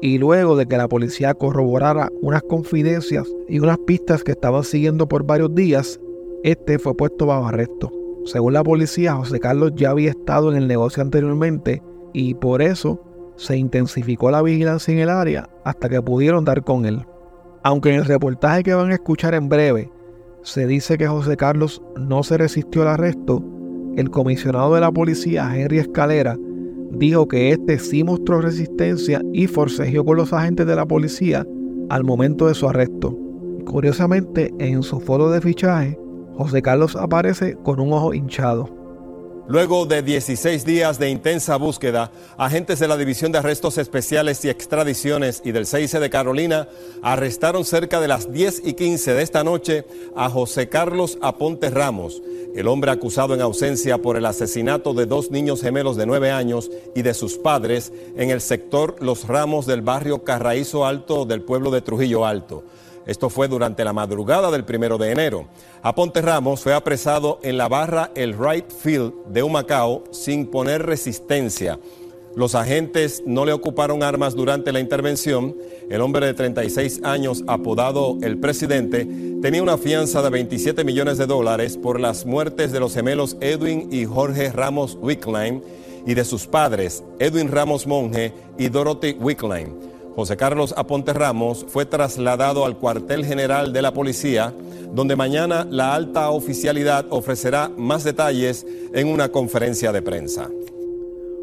y 0.00 0.18
luego 0.18 0.56
de 0.56 0.66
que 0.66 0.76
la 0.76 0.88
policía 0.88 1.34
corroborara 1.34 2.10
unas 2.22 2.42
confidencias 2.42 3.28
y 3.48 3.60
unas 3.60 3.78
pistas 3.78 4.22
que 4.22 4.32
estaban 4.32 4.64
siguiendo 4.64 5.08
por 5.08 5.24
varios 5.24 5.54
días, 5.54 6.00
este 6.44 6.78
fue 6.78 6.96
puesto 6.96 7.26
bajo 7.26 7.46
arresto. 7.46 7.92
Según 8.24 8.52
la 8.52 8.62
policía, 8.62 9.14
José 9.14 9.40
Carlos 9.40 9.72
ya 9.74 9.90
había 9.90 10.10
estado 10.10 10.50
en 10.50 10.58
el 10.58 10.68
negocio 10.68 11.02
anteriormente 11.02 11.82
y 12.12 12.34
por 12.34 12.62
eso 12.62 13.02
se 13.36 13.56
intensificó 13.56 14.30
la 14.30 14.42
vigilancia 14.42 14.92
en 14.92 15.00
el 15.00 15.08
área 15.08 15.48
hasta 15.64 15.88
que 15.88 16.02
pudieron 16.02 16.44
dar 16.44 16.62
con 16.62 16.86
él. 16.86 17.06
Aunque 17.62 17.90
en 17.90 17.96
el 17.96 18.04
reportaje 18.04 18.62
que 18.62 18.74
van 18.74 18.90
a 18.90 18.94
escuchar 18.94 19.34
en 19.34 19.48
breve 19.48 19.90
se 20.42 20.66
dice 20.66 20.98
que 20.98 21.06
José 21.06 21.36
Carlos 21.36 21.82
no 21.96 22.22
se 22.22 22.38
resistió 22.38 22.82
al 22.82 22.88
arresto, 22.88 23.42
el 23.98 24.10
comisionado 24.10 24.74
de 24.74 24.80
la 24.80 24.92
policía, 24.92 25.50
Henry 25.52 25.78
Escalera, 25.78 26.38
dijo 26.92 27.26
que 27.26 27.50
este 27.50 27.80
sí 27.80 28.04
mostró 28.04 28.40
resistencia 28.40 29.20
y 29.32 29.48
forcejeó 29.48 30.04
con 30.04 30.16
los 30.16 30.32
agentes 30.32 30.68
de 30.68 30.76
la 30.76 30.86
policía 30.86 31.44
al 31.90 32.04
momento 32.04 32.46
de 32.46 32.54
su 32.54 32.68
arresto. 32.68 33.18
Curiosamente, 33.66 34.54
en 34.60 34.84
su 34.84 35.00
foto 35.00 35.30
de 35.32 35.40
fichaje, 35.40 35.98
José 36.34 36.62
Carlos 36.62 36.94
aparece 36.94 37.56
con 37.64 37.80
un 37.80 37.92
ojo 37.92 38.14
hinchado. 38.14 38.77
Luego 39.48 39.86
de 39.86 40.02
16 40.02 40.66
días 40.66 40.98
de 40.98 41.08
intensa 41.08 41.56
búsqueda, 41.56 42.12
agentes 42.36 42.80
de 42.80 42.86
la 42.86 42.98
División 42.98 43.32
de 43.32 43.38
Arrestos 43.38 43.78
Especiales 43.78 44.44
y 44.44 44.50
Extradiciones 44.50 45.40
y 45.42 45.52
del 45.52 45.64
CIC 45.66 45.92
de 45.92 46.10
Carolina 46.10 46.68
arrestaron 47.00 47.64
cerca 47.64 47.98
de 47.98 48.08
las 48.08 48.30
10 48.30 48.60
y 48.66 48.74
15 48.74 49.14
de 49.14 49.22
esta 49.22 49.44
noche 49.44 49.86
a 50.14 50.28
José 50.28 50.68
Carlos 50.68 51.16
Aponte 51.22 51.70
Ramos, 51.70 52.22
el 52.54 52.68
hombre 52.68 52.90
acusado 52.90 53.32
en 53.32 53.40
ausencia 53.40 53.96
por 53.96 54.18
el 54.18 54.26
asesinato 54.26 54.92
de 54.92 55.06
dos 55.06 55.30
niños 55.30 55.62
gemelos 55.62 55.96
de 55.96 56.04
9 56.04 56.30
años 56.30 56.70
y 56.94 57.00
de 57.00 57.14
sus 57.14 57.38
padres 57.38 57.90
en 58.18 58.28
el 58.28 58.42
sector 58.42 58.96
Los 59.00 59.26
Ramos 59.26 59.64
del 59.64 59.80
barrio 59.80 60.24
Carraízo 60.24 60.84
Alto 60.84 61.24
del 61.24 61.40
pueblo 61.40 61.70
de 61.70 61.80
Trujillo 61.80 62.26
Alto. 62.26 62.64
Esto 63.08 63.30
fue 63.30 63.48
durante 63.48 63.84
la 63.84 63.94
madrugada 63.94 64.50
del 64.50 64.66
primero 64.66 64.98
de 64.98 65.10
enero. 65.10 65.46
Aponte 65.80 66.20
Ramos 66.20 66.60
fue 66.60 66.74
apresado 66.74 67.40
en 67.42 67.56
la 67.56 67.66
barra 67.66 68.10
El 68.14 68.38
Right 68.38 68.70
Field 68.70 69.14
de 69.30 69.42
Humacao 69.42 70.04
sin 70.10 70.46
poner 70.46 70.84
resistencia. 70.84 71.80
Los 72.36 72.54
agentes 72.54 73.22
no 73.24 73.46
le 73.46 73.54
ocuparon 73.54 74.02
armas 74.02 74.34
durante 74.34 74.72
la 74.72 74.80
intervención. 74.80 75.56
El 75.88 76.02
hombre 76.02 76.26
de 76.26 76.34
36 76.34 77.00
años, 77.02 77.44
apodado 77.46 78.18
el 78.20 78.38
presidente, 78.38 79.08
tenía 79.40 79.62
una 79.62 79.78
fianza 79.78 80.20
de 80.20 80.28
27 80.28 80.84
millones 80.84 81.16
de 81.16 81.24
dólares 81.24 81.78
por 81.78 81.98
las 81.98 82.26
muertes 82.26 82.72
de 82.72 82.80
los 82.80 82.92
gemelos 82.92 83.38
Edwin 83.40 83.88
y 83.90 84.04
Jorge 84.04 84.52
Ramos 84.52 84.98
Wickline 85.00 85.62
y 86.04 86.12
de 86.12 86.26
sus 86.26 86.46
padres, 86.46 87.02
Edwin 87.18 87.50
Ramos 87.50 87.86
Monge 87.86 88.34
y 88.58 88.68
Dorothy 88.68 89.16
Wickline. 89.18 89.97
José 90.18 90.36
Carlos 90.36 90.74
Aponte 90.76 91.12
Ramos 91.12 91.64
fue 91.68 91.86
trasladado 91.86 92.66
al 92.66 92.76
cuartel 92.76 93.24
general 93.24 93.72
de 93.72 93.82
la 93.82 93.92
policía, 93.92 94.52
donde 94.92 95.14
mañana 95.14 95.64
la 95.70 95.94
alta 95.94 96.30
oficialidad 96.30 97.06
ofrecerá 97.10 97.70
más 97.76 98.02
detalles 98.02 98.66
en 98.92 99.06
una 99.06 99.28
conferencia 99.28 99.92
de 99.92 100.02
prensa. 100.02 100.50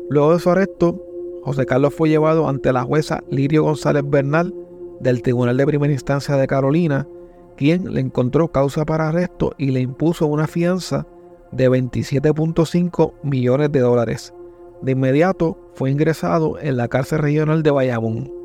Luego 0.10 0.34
de 0.34 0.40
su 0.42 0.50
arresto, 0.50 1.02
José 1.44 1.66
Carlos 1.66 1.94
fue 1.94 2.10
llevado 2.10 2.50
ante 2.50 2.74
la 2.74 2.84
jueza 2.84 3.24
Lirio 3.30 3.64
González 3.64 4.04
Bernal 4.06 4.54
del 5.00 5.22
Tribunal 5.22 5.56
de 5.56 5.68
Primera 5.68 5.94
Instancia 5.94 6.36
de 6.36 6.46
Carolina, 6.46 7.08
quien 7.56 7.94
le 7.94 8.02
encontró 8.02 8.50
causa 8.50 8.84
para 8.84 9.08
arresto 9.08 9.54
y 9.58 9.72
le 9.72 9.80
impuso 9.80 10.28
una 10.28 10.48
fianza 10.48 11.08
de 11.54 11.70
27.5 11.70 13.14
millones 13.24 13.72
de 13.72 13.80
dólares. 13.80 14.34
De 14.82 14.92
inmediato 14.92 15.58
fue 15.76 15.92
ingresado 15.92 16.60
en 16.60 16.76
la 16.76 16.90
cárcel 16.90 17.20
regional 17.20 17.64
de 17.64 17.72
Bayamón. 17.72 18.45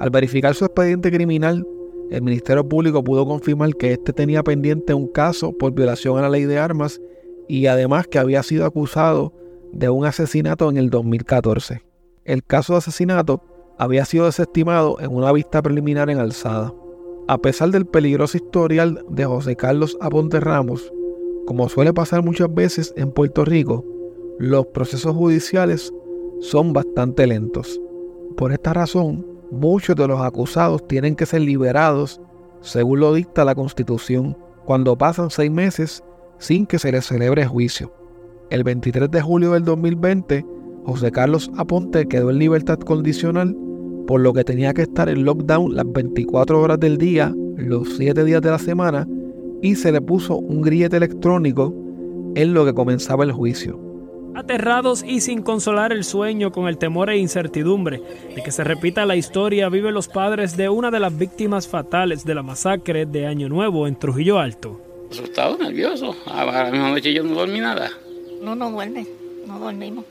Al 0.00 0.10
verificar 0.10 0.54
su 0.54 0.64
expediente 0.64 1.10
criminal, 1.10 1.66
el 2.10 2.22
Ministerio 2.22 2.66
Público 2.66 3.02
pudo 3.02 3.26
confirmar 3.26 3.74
que 3.74 3.92
éste 3.92 4.12
tenía 4.12 4.42
pendiente 4.42 4.94
un 4.94 5.08
caso 5.08 5.52
por 5.52 5.72
violación 5.72 6.18
a 6.18 6.22
la 6.22 6.30
ley 6.30 6.44
de 6.44 6.58
armas 6.58 7.00
y 7.48 7.66
además 7.66 8.06
que 8.06 8.18
había 8.18 8.42
sido 8.42 8.64
acusado 8.64 9.32
de 9.72 9.88
un 9.88 10.06
asesinato 10.06 10.70
en 10.70 10.76
el 10.76 10.88
2014. 10.88 11.82
El 12.24 12.44
caso 12.44 12.74
de 12.74 12.78
asesinato 12.78 13.42
había 13.76 14.04
sido 14.04 14.26
desestimado 14.26 14.98
en 15.00 15.14
una 15.14 15.32
vista 15.32 15.62
preliminar 15.62 16.10
en 16.10 16.18
alzada. 16.18 16.72
A 17.26 17.38
pesar 17.38 17.70
del 17.70 17.86
peligroso 17.86 18.38
historial 18.38 19.04
de 19.10 19.24
José 19.24 19.56
Carlos 19.56 19.98
Aponte 20.00 20.40
Ramos, 20.40 20.92
como 21.46 21.68
suele 21.68 21.92
pasar 21.92 22.22
muchas 22.22 22.52
veces 22.54 22.94
en 22.96 23.10
Puerto 23.10 23.44
Rico, 23.44 23.84
los 24.38 24.66
procesos 24.66 25.14
judiciales 25.14 25.92
son 26.40 26.72
bastante 26.72 27.26
lentos. 27.26 27.80
Por 28.36 28.52
esta 28.52 28.72
razón, 28.72 29.37
muchos 29.50 29.96
de 29.96 30.08
los 30.08 30.20
acusados 30.20 30.86
tienen 30.86 31.14
que 31.14 31.26
ser 31.26 31.42
liberados 31.42 32.20
según 32.60 33.00
lo 33.00 33.14
dicta 33.14 33.44
la 33.44 33.54
Constitución 33.54 34.36
cuando 34.64 34.96
pasan 34.96 35.30
seis 35.30 35.50
meses 35.50 36.02
sin 36.38 36.66
que 36.66 36.78
se 36.78 36.92
les 36.92 37.06
celebre 37.06 37.46
juicio. 37.46 37.92
El 38.50 38.64
23 38.64 39.10
de 39.10 39.20
julio 39.20 39.52
del 39.52 39.64
2020, 39.64 40.44
José 40.84 41.10
Carlos 41.12 41.50
Aponte 41.56 42.06
quedó 42.06 42.30
en 42.30 42.38
libertad 42.38 42.78
condicional, 42.78 43.56
por 44.06 44.20
lo 44.20 44.32
que 44.32 44.44
tenía 44.44 44.72
que 44.72 44.82
estar 44.82 45.08
en 45.08 45.24
lockdown 45.24 45.74
las 45.74 45.90
24 45.92 46.60
horas 46.60 46.80
del 46.80 46.96
día, 46.96 47.34
los 47.56 47.96
7 47.96 48.24
días 48.24 48.40
de 48.40 48.50
la 48.50 48.58
semana, 48.58 49.06
y 49.60 49.74
se 49.74 49.92
le 49.92 50.00
puso 50.00 50.36
un 50.36 50.62
grillete 50.62 50.96
electrónico 50.96 51.74
en 52.34 52.54
lo 52.54 52.64
que 52.64 52.74
comenzaba 52.74 53.24
el 53.24 53.32
juicio. 53.32 53.87
Aterrados 54.34 55.02
y 55.02 55.20
sin 55.20 55.42
consolar 55.42 55.92
el 55.92 56.04
sueño 56.04 56.52
con 56.52 56.68
el 56.68 56.78
temor 56.78 57.10
e 57.10 57.16
incertidumbre 57.18 58.00
de 58.34 58.42
que 58.42 58.52
se 58.52 58.64
repita 58.64 59.06
la 59.06 59.16
historia, 59.16 59.68
viven 59.68 59.94
los 59.94 60.08
padres 60.08 60.56
de 60.56 60.68
una 60.68 60.90
de 60.90 61.00
las 61.00 61.16
víctimas 61.16 61.66
fatales 61.66 62.24
de 62.24 62.34
la 62.34 62.42
masacre 62.42 63.06
de 63.06 63.26
Año 63.26 63.48
Nuevo 63.48 63.86
en 63.86 63.96
Trujillo 63.96 64.38
Alto. 64.38 64.80
Asustado, 65.10 65.56
nervioso. 65.58 66.14
A 66.26 66.44
la 66.44 66.70
misma 66.70 66.90
noche 66.90 67.12
yo 67.12 67.22
no 67.22 67.34
dormí 67.34 67.60
nada. 67.60 67.90
No, 68.42 68.54
no 68.54 68.70
duerme, 68.70 69.06
no 69.46 69.58
dormimos. 69.58 70.04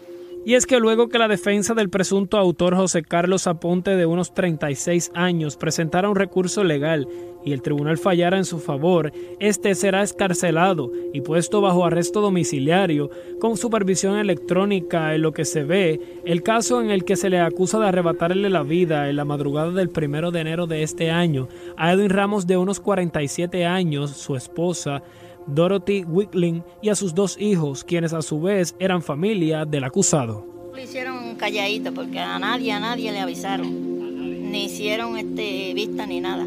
Y 0.48 0.56
es 0.56 0.66
que 0.66 0.80
luego 0.80 1.10
que 1.10 1.18
la 1.18 1.28
defensa 1.28 1.74
del 1.74 1.90
presunto 1.90 2.38
autor 2.38 2.74
José 2.74 3.04
Carlos 3.04 3.48
Aponte 3.48 3.98
de 3.98 4.06
unos 4.06 4.34
36 4.34 5.12
años 5.14 5.58
presentara 5.58 6.10
un 6.10 6.16
recurso 6.16 6.64
legal 6.64 7.06
y 7.44 7.52
el 7.52 7.62
tribunal 7.62 7.98
fallara 7.98 8.38
en 8.38 8.46
su 8.46 8.60
favor, 8.60 9.12
este 9.42 9.76
será 9.76 10.04
escarcelado 10.04 10.90
y 11.12 11.20
puesto 11.20 11.60
bajo 11.60 11.86
arresto 11.86 12.22
domiciliario 12.22 13.10
con 13.42 13.58
supervisión 13.58 14.18
electrónica 14.18 15.14
en 15.14 15.24
lo 15.24 15.34
que 15.34 15.44
se 15.44 15.66
ve 15.66 16.22
el 16.24 16.44
caso 16.44 16.82
en 16.82 16.92
el 16.92 17.04
que 17.04 17.18
se 17.18 17.30
le 17.30 17.42
acusa 17.42 17.78
de 17.80 17.88
arrebatarle 17.90 18.50
la 18.50 18.64
vida 18.64 19.10
en 19.10 19.18
la 19.18 19.26
madrugada 19.26 19.72
del 19.72 19.90
primero 19.90 20.32
de 20.32 20.40
enero 20.40 20.66
de 20.66 20.82
este 20.82 21.12
año 21.12 21.50
a 21.76 21.92
Edwin 21.92 22.10
Ramos 22.10 22.48
de 22.48 22.56
unos 22.56 22.80
47 22.80 23.66
años, 23.66 24.12
su 24.12 24.38
esposa, 24.38 25.04
Dorothy 25.48 26.04
Wickling 26.04 26.64
y 26.82 26.90
a 26.90 26.96
sus 26.96 27.16
dos 27.16 27.38
hijos, 27.40 27.84
quienes 27.84 28.14
a 28.14 28.22
su 28.22 28.42
vez 28.42 28.76
eran 28.80 29.02
familia 29.02 29.66
del 29.66 29.84
acusado. 29.84 30.46
Lo 30.74 30.82
hicieron 30.82 31.36
calladito 31.36 31.94
porque 31.94 32.20
a 32.20 32.38
nadie, 32.38 32.72
a 32.72 32.80
nadie 32.80 33.12
le 33.12 33.20
avisaron, 33.20 34.52
ni 34.52 34.66
hicieron 34.66 35.18
este, 35.18 35.74
vista 35.74 36.06
ni 36.06 36.22
nada. 36.22 36.46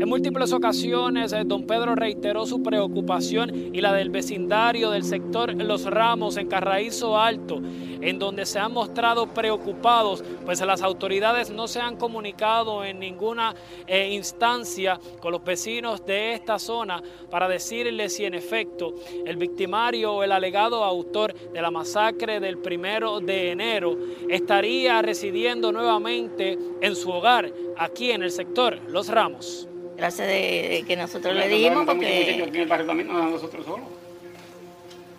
En 0.00 0.08
múltiples 0.08 0.52
ocasiones, 0.52 1.32
eh, 1.32 1.42
don 1.44 1.66
Pedro 1.66 1.96
reiteró 1.96 2.46
su 2.46 2.62
preocupación 2.62 3.74
y 3.74 3.80
la 3.80 3.92
del 3.92 4.10
vecindario 4.10 4.90
del 4.90 5.02
sector 5.02 5.52
Los 5.60 5.86
Ramos 5.86 6.36
en 6.36 6.46
Carraízo 6.46 7.18
Alto, 7.18 7.60
en 8.00 8.20
donde 8.20 8.46
se 8.46 8.60
han 8.60 8.72
mostrado 8.72 9.34
preocupados, 9.34 10.22
pues 10.44 10.60
las 10.60 10.82
autoridades 10.82 11.50
no 11.50 11.66
se 11.66 11.80
han 11.80 11.96
comunicado 11.96 12.84
en 12.84 13.00
ninguna 13.00 13.56
eh, 13.88 14.10
instancia 14.12 15.00
con 15.18 15.32
los 15.32 15.42
vecinos 15.42 16.06
de 16.06 16.32
esta 16.32 16.60
zona 16.60 17.02
para 17.28 17.48
decirles 17.48 18.14
si 18.14 18.24
en 18.24 18.34
efecto 18.34 18.94
el 19.26 19.36
victimario 19.36 20.12
o 20.12 20.22
el 20.22 20.30
alegado 20.30 20.84
autor 20.84 21.34
de 21.34 21.60
la 21.60 21.72
masacre 21.72 22.38
del 22.38 22.58
primero 22.58 23.18
de 23.18 23.50
enero 23.50 23.98
estaría 24.28 25.02
residiendo 25.02 25.72
nuevamente 25.72 26.56
en 26.80 26.94
su 26.94 27.10
hogar 27.10 27.52
aquí 27.76 28.12
en 28.12 28.22
el 28.22 28.30
sector 28.30 28.78
Los 28.86 29.08
Ramos 29.08 29.68
gracias 29.98 30.28
de, 30.28 30.84
que 30.86 30.96
nosotros 30.96 31.34
le 31.34 31.48
dijimos 31.48 31.84
porque... 31.84 32.40
Aquí 32.40 32.56
en 32.56 32.56
el 32.56 32.68
barrio 32.68 32.86
también 32.86 33.08
no 33.08 33.30
nosotros 33.30 33.66
solos. 33.66 33.86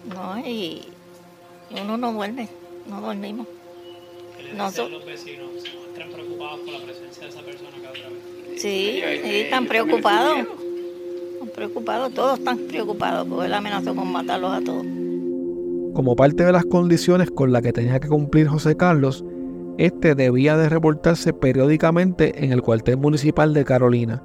No, 0.07 0.39
y 0.39 0.81
uno 1.69 1.97
no 1.97 2.13
duerme, 2.13 2.47
no 2.87 3.01
dormimos. 3.01 3.45
Nosotros, 4.55 4.91
los 4.91 5.05
vecinos 5.05 5.49
se 5.61 5.77
muestran 5.77 6.09
preocupados 6.09 6.59
por 6.61 6.73
la 6.73 6.79
presencia 6.79 7.23
de 7.23 7.29
esa 7.29 7.41
persona 7.41 7.69
cada 7.81 7.89
otra 7.91 8.09
vez. 8.09 8.61
Sí, 8.61 9.01
sí, 9.23 9.35
están 9.41 9.67
preocupados. 9.67 10.39
Están 10.39 11.49
preocupados, 11.53 12.13
todos 12.13 12.39
están 12.39 12.57
preocupados 12.57 13.27
porque 13.27 13.45
él 13.45 13.53
amenazó 13.53 13.95
con 13.95 14.11
matarlos 14.11 14.53
a 14.53 14.61
todos. 14.61 14.85
Como 15.93 16.15
parte 16.15 16.45
de 16.45 16.51
las 16.51 16.65
condiciones 16.65 17.29
con 17.29 17.51
las 17.51 17.61
que 17.61 17.73
tenía 17.73 17.99
que 17.99 18.07
cumplir 18.07 18.47
José 18.47 18.77
Carlos, 18.77 19.23
este 19.77 20.15
debía 20.15 20.57
de 20.57 20.69
reportarse 20.69 21.33
periódicamente 21.33 22.43
en 22.43 22.51
el 22.53 22.61
cuartel 22.61 22.97
municipal 22.97 23.53
de 23.53 23.65
Carolina. 23.65 24.23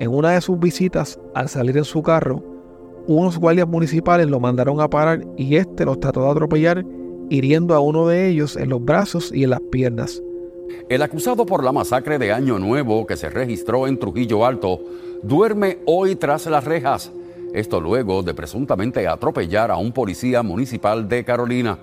En 0.00 0.10
una 0.12 0.32
de 0.32 0.40
sus 0.40 0.58
visitas, 0.58 1.20
al 1.34 1.48
salir 1.48 1.76
en 1.76 1.84
su 1.84 2.02
carro, 2.02 2.42
unos 3.06 3.38
guardias 3.38 3.68
municipales 3.68 4.26
lo 4.28 4.40
mandaron 4.40 4.80
a 4.80 4.88
parar 4.88 5.24
y 5.36 5.56
este 5.56 5.84
los 5.84 6.00
trató 6.00 6.24
de 6.24 6.30
atropellar, 6.30 6.84
hiriendo 7.30 7.74
a 7.74 7.80
uno 7.80 8.08
de 8.08 8.28
ellos 8.28 8.56
en 8.56 8.70
los 8.70 8.84
brazos 8.84 9.30
y 9.32 9.44
en 9.44 9.50
las 9.50 9.60
piernas. 9.70 10.22
El 10.88 11.02
acusado 11.02 11.46
por 11.46 11.62
la 11.62 11.72
masacre 11.72 12.18
de 12.18 12.32
Año 12.32 12.58
Nuevo 12.58 13.06
que 13.06 13.16
se 13.16 13.30
registró 13.30 13.86
en 13.86 13.98
Trujillo 13.98 14.44
Alto 14.44 14.80
duerme 15.22 15.78
hoy 15.86 16.16
tras 16.16 16.46
las 16.46 16.64
rejas. 16.64 17.12
Esto 17.52 17.80
luego 17.80 18.22
de 18.22 18.34
presuntamente 18.34 19.06
atropellar 19.06 19.70
a 19.70 19.76
un 19.76 19.92
policía 19.92 20.42
municipal 20.42 21.08
de 21.08 21.24
Carolina. 21.24 21.78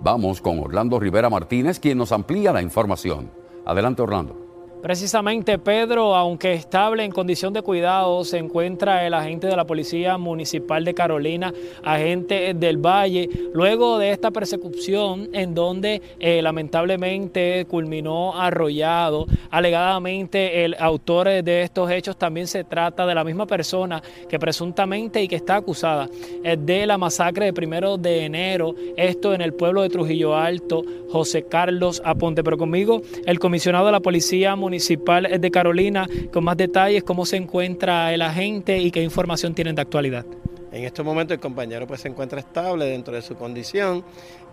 Vamos 0.00 0.42
con 0.42 0.58
Orlando 0.58 1.00
Rivera 1.00 1.30
Martínez, 1.30 1.80
quien 1.80 1.96
nos 1.96 2.12
amplía 2.12 2.52
la 2.52 2.60
información. 2.60 3.30
Adelante, 3.64 4.02
Orlando. 4.02 4.45
Precisamente 4.82 5.58
Pedro, 5.58 6.14
aunque 6.14 6.52
estable 6.52 7.02
en 7.02 7.10
condición 7.10 7.52
de 7.52 7.62
cuidado, 7.62 8.24
se 8.24 8.38
encuentra 8.38 9.04
el 9.06 9.14
agente 9.14 9.48
de 9.48 9.56
la 9.56 9.64
Policía 9.64 10.16
Municipal 10.16 10.84
de 10.84 10.94
Carolina, 10.94 11.52
agente 11.82 12.54
del 12.54 12.76
Valle, 12.76 13.28
luego 13.52 13.98
de 13.98 14.12
esta 14.12 14.30
persecución 14.30 15.28
en 15.32 15.54
donde 15.54 16.02
eh, 16.20 16.40
lamentablemente 16.40 17.66
culminó 17.68 18.40
arrollado. 18.40 19.26
Alegadamente 19.50 20.64
el 20.64 20.76
autor 20.78 21.42
de 21.42 21.62
estos 21.62 21.90
hechos 21.90 22.16
también 22.16 22.46
se 22.46 22.62
trata 22.62 23.06
de 23.06 23.14
la 23.14 23.24
misma 23.24 23.46
persona 23.46 24.02
que 24.28 24.38
presuntamente 24.38 25.22
y 25.22 25.26
que 25.26 25.36
está 25.36 25.56
acusada 25.56 26.08
eh, 26.44 26.56
de 26.60 26.86
la 26.86 26.98
masacre 26.98 27.46
de 27.46 27.52
primero 27.52 27.96
de 27.96 28.24
enero, 28.24 28.74
esto 28.96 29.34
en 29.34 29.40
el 29.40 29.52
pueblo 29.54 29.82
de 29.82 29.88
Trujillo 29.88 30.36
Alto, 30.36 30.84
José 31.10 31.46
Carlos 31.46 32.00
Aponte. 32.04 32.44
Pero 32.44 32.58
conmigo 32.58 33.02
el 33.24 33.40
comisionado 33.40 33.86
de 33.86 33.92
la 33.92 34.00
Policía 34.00 34.54
Municipal 34.54 34.65
Municipal 34.66 35.28
de 35.40 35.50
Carolina 35.52 36.08
con 36.32 36.42
más 36.42 36.56
detalles, 36.56 37.04
cómo 37.04 37.24
se 37.24 37.36
encuentra 37.36 38.12
el 38.12 38.20
agente 38.20 38.78
y 38.78 38.90
qué 38.90 39.00
información 39.00 39.54
tienen 39.54 39.76
de 39.76 39.82
actualidad. 39.82 40.26
En 40.72 40.82
estos 40.82 41.06
momentos 41.06 41.36
el 41.36 41.40
compañero 41.40 41.86
pues 41.86 42.00
se 42.00 42.08
encuentra 42.08 42.40
estable 42.40 42.86
dentro 42.86 43.14
de 43.14 43.22
su 43.22 43.36
condición, 43.36 44.04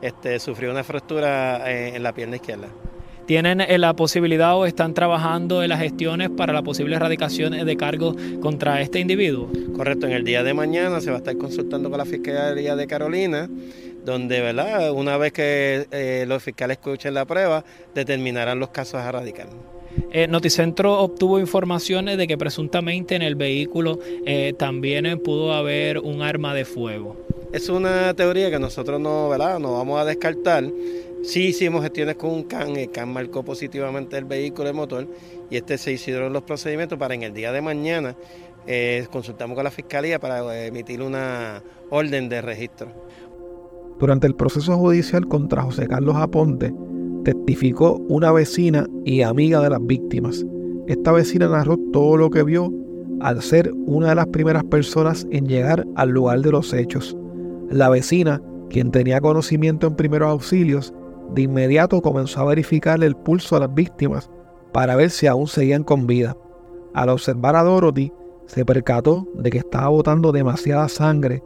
este, 0.03 0.39
sufrió 0.39 0.69
una 0.69 0.83
fractura 0.83 1.67
eh, 1.67 1.95
en 1.95 2.03
la 2.03 2.13
pierna 2.13 2.35
izquierda. 2.35 2.67
¿Tienen 3.25 3.61
eh, 3.61 3.77
la 3.79 3.95
posibilidad 3.95 4.55
o 4.55 4.65
están 4.65 4.93
trabajando 4.93 5.63
en 5.63 5.69
las 5.69 5.79
gestiones 5.79 6.29
para 6.29 6.53
la 6.53 6.61
posible 6.61 6.95
erradicación 6.95 7.65
de 7.65 7.77
cargos 7.77 8.15
contra 8.39 8.81
este 8.81 8.99
individuo? 8.99 9.49
Correcto, 9.75 10.05
en 10.05 10.13
el 10.13 10.23
día 10.23 10.43
de 10.43 10.53
mañana 10.53 11.01
se 11.01 11.09
va 11.09 11.15
a 11.15 11.19
estar 11.19 11.37
consultando 11.37 11.89
con 11.89 11.97
la 11.97 12.05
Fiscalía 12.05 12.75
de 12.75 12.85
Carolina, 12.85 13.49
donde 14.05 14.41
¿verdad? 14.41 14.91
una 14.91 15.17
vez 15.17 15.31
que 15.31 15.87
eh, 15.91 16.25
los 16.27 16.43
fiscales 16.43 16.77
escuchen 16.77 17.13
la 17.13 17.25
prueba, 17.25 17.63
determinarán 17.95 18.59
los 18.59 18.69
casos 18.69 18.95
a 18.95 19.09
erradicar. 19.09 19.47
Eh, 20.11 20.27
Noticentro 20.27 20.99
obtuvo 20.99 21.39
informaciones 21.39 22.17
de 22.17 22.27
que 22.27 22.37
presuntamente 22.37 23.15
en 23.15 23.21
el 23.21 23.35
vehículo 23.35 23.99
eh, 24.25 24.53
también 24.57 25.19
pudo 25.19 25.53
haber 25.53 25.99
un 25.99 26.21
arma 26.21 26.53
de 26.53 26.65
fuego. 26.65 27.15
Es 27.51 27.69
una 27.69 28.13
teoría 28.13 28.49
que 28.49 28.59
nosotros 28.59 28.99
no, 28.99 29.29
¿verdad? 29.29 29.59
no 29.59 29.73
vamos 29.73 29.99
a 29.99 30.05
descartar. 30.05 30.63
Sí 31.23 31.47
hicimos 31.47 31.83
gestiones 31.83 32.15
con 32.15 32.31
un 32.31 32.43
CAN, 32.43 32.75
el 32.75 32.91
CAN 32.91 33.13
marcó 33.13 33.43
positivamente 33.43 34.17
el 34.17 34.25
vehículo, 34.25 34.67
el 34.67 34.75
motor, 34.75 35.07
y 35.49 35.57
este 35.57 35.77
se 35.77 35.91
hicieron 35.93 36.33
los 36.33 36.43
procedimientos 36.43 36.99
para 36.99 37.13
en 37.13 37.23
el 37.23 37.33
día 37.33 37.51
de 37.51 37.61
mañana 37.61 38.15
eh, 38.65 39.07
consultamos 39.11 39.55
con 39.55 39.63
la 39.63 39.71
Fiscalía 39.71 40.19
para 40.19 40.65
emitir 40.65 41.01
una 41.01 41.61
orden 41.89 42.29
de 42.29 42.41
registro. 42.41 42.87
Durante 43.99 44.27
el 44.27 44.35
proceso 44.35 44.77
judicial 44.77 45.27
contra 45.27 45.63
José 45.63 45.87
Carlos 45.87 46.15
Aponte, 46.15 46.73
testificó 47.23 47.97
una 48.07 48.31
vecina 48.31 48.87
y 49.05 49.21
amiga 49.21 49.61
de 49.61 49.69
las 49.69 49.85
víctimas. 49.85 50.45
Esta 50.87 51.11
vecina 51.11 51.47
narró 51.47 51.77
todo 51.91 52.17
lo 52.17 52.29
que 52.29 52.43
vio 52.43 52.71
al 53.21 53.41
ser 53.41 53.71
una 53.85 54.09
de 54.09 54.15
las 54.15 54.27
primeras 54.27 54.63
personas 54.65 55.25
en 55.31 55.47
llegar 55.47 55.85
al 55.95 56.09
lugar 56.09 56.41
de 56.41 56.51
los 56.51 56.73
hechos. 56.73 57.17
La 57.69 57.89
vecina, 57.89 58.41
quien 58.69 58.91
tenía 58.91 59.21
conocimiento 59.21 59.87
en 59.87 59.95
primeros 59.95 60.29
auxilios, 60.29 60.93
de 61.33 61.43
inmediato 61.43 62.01
comenzó 62.01 62.41
a 62.41 62.45
verificarle 62.45 63.05
el 63.05 63.15
pulso 63.15 63.55
a 63.55 63.61
las 63.61 63.73
víctimas 63.73 64.29
para 64.73 64.95
ver 64.95 65.09
si 65.09 65.27
aún 65.27 65.47
seguían 65.47 65.83
con 65.83 66.05
vida. 66.05 66.37
Al 66.93 67.09
observar 67.09 67.55
a 67.55 67.63
Dorothy, 67.63 68.11
se 68.45 68.65
percató 68.65 69.27
de 69.35 69.49
que 69.49 69.59
estaba 69.59 69.87
botando 69.87 70.31
demasiada 70.31 70.89
sangre 70.89 71.41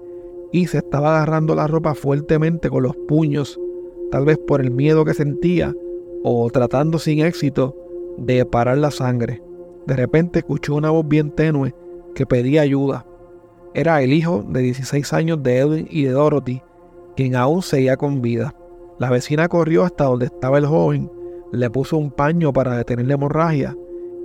y 0.51 0.67
se 0.67 0.79
estaba 0.79 1.15
agarrando 1.15 1.53
la 1.55 1.67
ropa 1.67 1.93
fuertemente 1.93 2.69
con 2.69 2.83
los 2.83 2.95
puños 3.07 3.59
tal 4.11 4.25
vez 4.25 4.37
por 4.37 4.61
el 4.61 4.71
miedo 4.71 5.05
que 5.05 5.13
sentía 5.13 5.73
o 6.23 6.49
tratando 6.49 6.99
sin 6.99 7.19
éxito 7.19 7.75
de 8.17 8.45
parar 8.45 8.77
la 8.77 8.91
sangre. 8.91 9.41
De 9.85 9.95
repente 9.95 10.39
escuchó 10.39 10.75
una 10.75 10.89
voz 10.89 11.07
bien 11.07 11.31
tenue 11.31 11.73
que 12.15 12.25
pedía 12.25 12.61
ayuda. 12.61 13.05
Era 13.73 14.01
el 14.01 14.11
hijo 14.11 14.43
de 14.47 14.61
16 14.61 15.13
años 15.13 15.43
de 15.43 15.57
Edwin 15.59 15.87
y 15.89 16.03
de 16.03 16.11
Dorothy, 16.11 16.61
quien 17.15 17.35
aún 17.35 17.61
seguía 17.61 17.95
con 17.95 18.21
vida. 18.21 18.55
La 18.99 19.09
vecina 19.09 19.47
corrió 19.47 19.83
hasta 19.83 20.05
donde 20.05 20.25
estaba 20.25 20.57
el 20.57 20.65
joven, 20.65 21.11
le 21.51 21.69
puso 21.69 21.97
un 21.97 22.11
paño 22.11 22.51
para 22.51 22.77
detener 22.77 23.07
la 23.07 23.13
hemorragia 23.13 23.75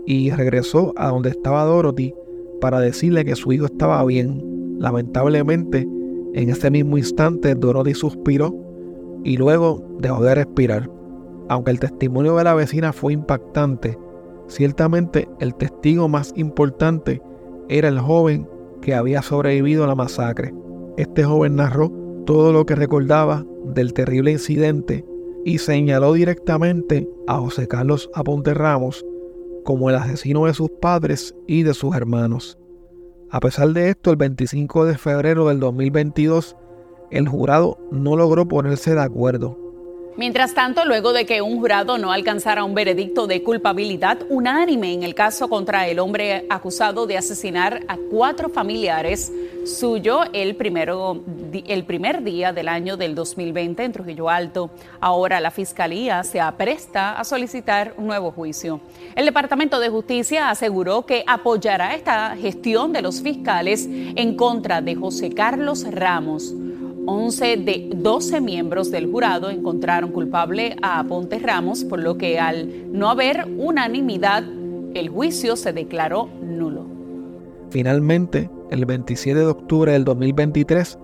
y 0.07 0.31
regresó 0.31 0.93
a 0.97 1.09
donde 1.09 1.31
estaba 1.31 1.65
Dorothy 1.65 2.15
para 2.61 2.81
decirle 2.81 3.25
que 3.25 3.37
su 3.37 3.53
hijo 3.53 3.67
estaba 3.67 4.05
bien. 4.05 4.79
Lamentablemente, 4.79 5.87
en 6.35 6.49
ese 6.49 6.71
mismo 6.71 6.97
instante 6.97 7.55
Dorothy 7.55 7.95
suspiró 7.95 8.55
y 9.25 9.37
luego 9.37 9.83
dejó 9.99 10.23
de 10.23 10.35
respirar. 10.35 10.91
Aunque 11.49 11.71
el 11.71 11.81
testimonio 11.81 12.37
de 12.37 12.45
la 12.45 12.55
vecina 12.55 12.93
fue 12.93 13.13
impactante, 13.13 13.99
ciertamente 14.47 15.29
el 15.41 15.55
testigo 15.55 16.09
más 16.09 16.33
importante 16.37 17.23
era 17.69 17.89
el 17.89 17.99
joven 17.99 18.49
que 18.81 18.95
había 18.95 19.23
sobrevivido 19.23 19.85
a 19.85 19.87
la 19.87 19.95
masacre. 19.95 20.55
Este 20.97 21.25
joven 21.25 21.57
narró 21.57 21.91
todo 22.27 22.53
lo 22.53 22.67
que 22.67 22.75
recordaba 22.75 23.45
del 23.65 23.93
terrible 23.93 24.33
incidente 24.33 25.05
y 25.45 25.59
señaló 25.59 26.13
directamente 26.13 27.09
a 27.27 27.39
José 27.39 27.67
Carlos 27.67 28.11
Aponte 28.15 28.55
Ramos 28.55 29.05
como 29.65 29.91
el 29.91 29.97
asesino 29.97 30.47
de 30.47 30.55
sus 30.55 30.71
padres 30.81 31.35
y 31.47 31.63
de 31.63 31.75
sus 31.75 31.95
hermanos. 31.95 32.59
A 33.31 33.41
pesar 33.41 33.69
de 33.69 33.91
esto, 33.91 34.11
el 34.11 34.17
25 34.17 34.85
de 34.85 34.99
febrero 34.99 35.49
del 35.49 35.61
2022, 35.61 36.57
el 37.13 37.29
jurado 37.29 37.79
no 37.91 38.17
logró 38.17 38.49
ponerse 38.49 38.95
de 38.95 39.03
acuerdo. 39.03 39.63
Mientras 40.15 40.53
tanto, 40.53 40.85
luego 40.85 41.15
de 41.15 41.25
que 41.25 41.41
un 41.41 41.59
jurado 41.59 41.97
no 41.97 42.13
alcanzara 42.13 42.65
un 42.65 42.75
veredicto 42.75 43.27
de 43.27 43.43
culpabilidad 43.43 44.19
unánime 44.29 44.93
en 44.93 45.05
el 45.05 45.15
caso 45.15 45.49
contra 45.49 45.89
el 45.89 45.99
hombre 45.99 46.45
acusado 46.51 47.07
de 47.07 47.17
asesinar 47.17 47.81
a 47.89 47.97
cuatro 48.11 48.51
familiares 48.51 49.33
suyo 49.65 50.21
el, 50.35 50.55
primero, 50.55 51.23
el 51.67 51.85
primer 51.85 52.23
día 52.23 52.53
del 52.53 52.69
año 52.69 52.99
del 52.99 53.15
2020 53.15 53.85
en 53.85 53.93
Trujillo 53.93 54.29
Alto, 54.29 54.71
ahora 55.01 55.41
la 55.41 55.51
Fiscalía 55.51 56.23
se 56.25 56.43
apresta 56.43 57.19
a 57.19 57.25
solicitar 57.25 57.95
un 57.97 58.07
nuevo 58.07 58.33
juicio. 58.33 58.81
El 59.17 59.25
Departamento 59.25 59.81
de 59.81 59.89
Justicia 59.89 60.51
aseguró 60.51 61.07
que 61.07 61.25
apoyará 61.27 61.95
esta 61.95 62.37
gestión 62.37 62.93
de 62.93 63.01
los 63.01 63.23
fiscales 63.23 63.89
en 63.89 64.37
contra 64.37 64.83
de 64.83 64.95
José 64.95 65.31
Carlos 65.31 65.87
Ramos 65.91 66.55
11 67.05 67.57
de 67.57 67.91
12 67.97 68.41
miembros 68.41 68.93
del 68.93 69.11
jurado 69.11 69.51
encontraron 69.51 70.13
culpable 70.13 70.77
a 70.83 71.03
Ponte 71.03 71.39
Ramos, 71.41 71.85
por 71.85 71.99
lo 71.99 72.17
que 72.17 72.39
al 72.39 72.93
no 72.93 73.11
haber 73.11 73.45
unanimidad, 73.59 74.45
el 74.95 75.09
juicio 75.09 75.57
se 75.57 75.73
declaró 75.73 76.29
nulo. 76.41 76.87
Finalmente, 77.71 78.51
el 78.71 78.87
27 78.87 79.41
de 79.41 79.47
octubre 79.47 79.93
del 79.93 80.05
2023, 80.05 80.99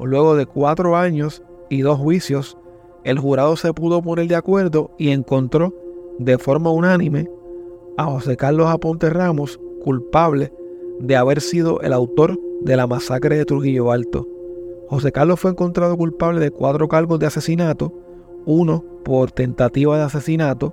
luego 0.00 0.34
de 0.34 0.46
cuatro 0.46 0.96
años 0.96 1.42
y 1.68 1.82
dos 1.82 1.98
juicios, 1.98 2.58
el 3.04 3.20
jurado 3.20 3.56
se 3.56 3.72
pudo 3.72 4.02
poner 4.02 4.26
de 4.26 4.34
acuerdo 4.34 4.90
y 4.98 5.10
encontró 5.10 5.72
de 6.18 6.36
forma 6.36 6.70
unánime 6.70 7.28
a 7.96 8.06
José 8.06 8.36
Carlos 8.36 8.66
Aponte 8.66 9.08
Ramos 9.08 9.60
culpable 9.84 10.52
de 10.98 11.14
haber 11.14 11.40
sido 11.40 11.80
el 11.82 11.92
autor 11.92 12.40
de 12.62 12.76
la 12.76 12.88
masacre 12.88 13.36
de 13.36 13.44
Trujillo 13.44 13.92
Alto 13.92 14.33
José 14.94 15.10
Carlos 15.10 15.40
fue 15.40 15.50
encontrado 15.50 15.96
culpable 15.96 16.38
de 16.38 16.52
cuatro 16.52 16.86
cargos 16.86 17.18
de 17.18 17.26
asesinato, 17.26 17.92
uno 18.46 18.84
por 19.04 19.32
tentativa 19.32 19.98
de 19.98 20.04
asesinato, 20.04 20.72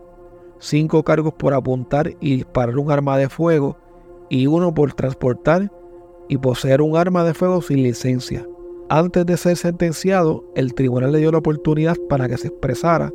cinco 0.59 1.01
cargos 1.01 1.33
por 1.33 1.55
apuntar 1.55 2.13
y 2.19 2.35
disparar 2.35 2.77
un 2.77 2.91
arma 2.91 3.17
de 3.17 3.29
fuego 3.29 3.77
y 4.29 4.45
uno 4.45 4.75
por 4.75 4.93
transportar 4.93 5.71
y 6.29 6.37
poseer 6.37 6.83
un 6.83 6.97
arma 6.97 7.23
de 7.23 7.33
fuego 7.33 7.63
sin 7.63 7.81
licencia. 7.81 8.47
Antes 8.89 9.25
de 9.25 9.37
ser 9.37 9.57
sentenciado, 9.57 10.45
el 10.53 10.75
tribunal 10.75 11.13
le 11.13 11.17
dio 11.17 11.31
la 11.31 11.39
oportunidad 11.39 11.97
para 12.07 12.29
que 12.29 12.37
se 12.37 12.49
expresara, 12.49 13.11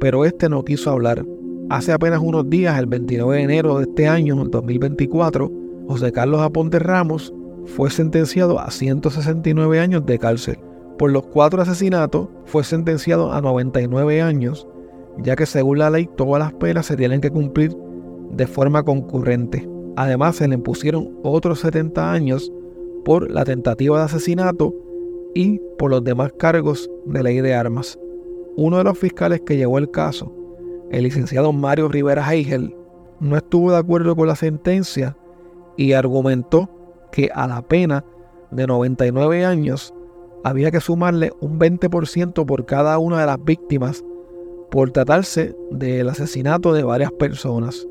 pero 0.00 0.26
este 0.26 0.50
no 0.50 0.66
quiso 0.66 0.90
hablar. 0.90 1.24
Hace 1.70 1.92
apenas 1.92 2.20
unos 2.22 2.50
días, 2.50 2.78
el 2.78 2.84
29 2.84 3.36
de 3.38 3.42
enero 3.42 3.78
de 3.78 3.84
este 3.84 4.06
año, 4.06 4.36
2024, 4.44 5.50
José 5.88 6.12
Carlos 6.12 6.42
Aponte 6.42 6.78
Ramos 6.78 7.32
fue 7.66 7.90
sentenciado 7.90 8.58
a 8.58 8.70
169 8.70 9.80
años 9.80 10.04
de 10.06 10.18
cárcel. 10.18 10.58
Por 10.98 11.10
los 11.10 11.26
cuatro 11.26 11.62
asesinatos 11.62 12.28
fue 12.44 12.64
sentenciado 12.64 13.32
a 13.32 13.40
99 13.40 14.22
años, 14.22 14.66
ya 15.18 15.36
que 15.36 15.46
según 15.46 15.78
la 15.78 15.90
ley 15.90 16.08
todas 16.16 16.40
las 16.42 16.52
penas 16.54 16.86
se 16.86 16.96
tienen 16.96 17.20
que 17.20 17.30
cumplir 17.30 17.76
de 18.30 18.46
forma 18.46 18.82
concurrente. 18.82 19.68
Además 19.96 20.36
se 20.36 20.48
le 20.48 20.54
impusieron 20.54 21.18
otros 21.22 21.60
70 21.60 22.12
años 22.12 22.52
por 23.04 23.30
la 23.30 23.44
tentativa 23.44 23.98
de 23.98 24.04
asesinato 24.04 24.74
y 25.34 25.60
por 25.78 25.90
los 25.90 26.04
demás 26.04 26.32
cargos 26.38 26.90
de 27.06 27.22
ley 27.22 27.40
de 27.40 27.54
armas. 27.54 27.98
Uno 28.56 28.78
de 28.78 28.84
los 28.84 28.98
fiscales 28.98 29.40
que 29.40 29.56
llevó 29.56 29.78
el 29.78 29.90
caso, 29.90 30.32
el 30.90 31.04
licenciado 31.04 31.52
Mario 31.52 31.88
Rivera 31.88 32.30
Heigel, 32.30 32.74
no 33.20 33.36
estuvo 33.36 33.70
de 33.70 33.78
acuerdo 33.78 34.14
con 34.14 34.28
la 34.28 34.36
sentencia 34.36 35.16
y 35.76 35.92
argumentó 35.92 36.68
que 37.12 37.30
a 37.32 37.46
la 37.46 37.62
pena 37.62 38.04
de 38.50 38.66
99 38.66 39.44
años 39.44 39.94
había 40.44 40.70
que 40.70 40.80
sumarle 40.80 41.32
un 41.40 41.58
20% 41.58 42.44
por 42.44 42.66
cada 42.66 42.98
una 42.98 43.20
de 43.20 43.26
las 43.26 43.42
víctimas 43.44 44.04
por 44.70 44.90
tratarse 44.90 45.54
del 45.70 46.08
asesinato 46.08 46.72
de 46.72 46.82
varias 46.82 47.12
personas. 47.12 47.86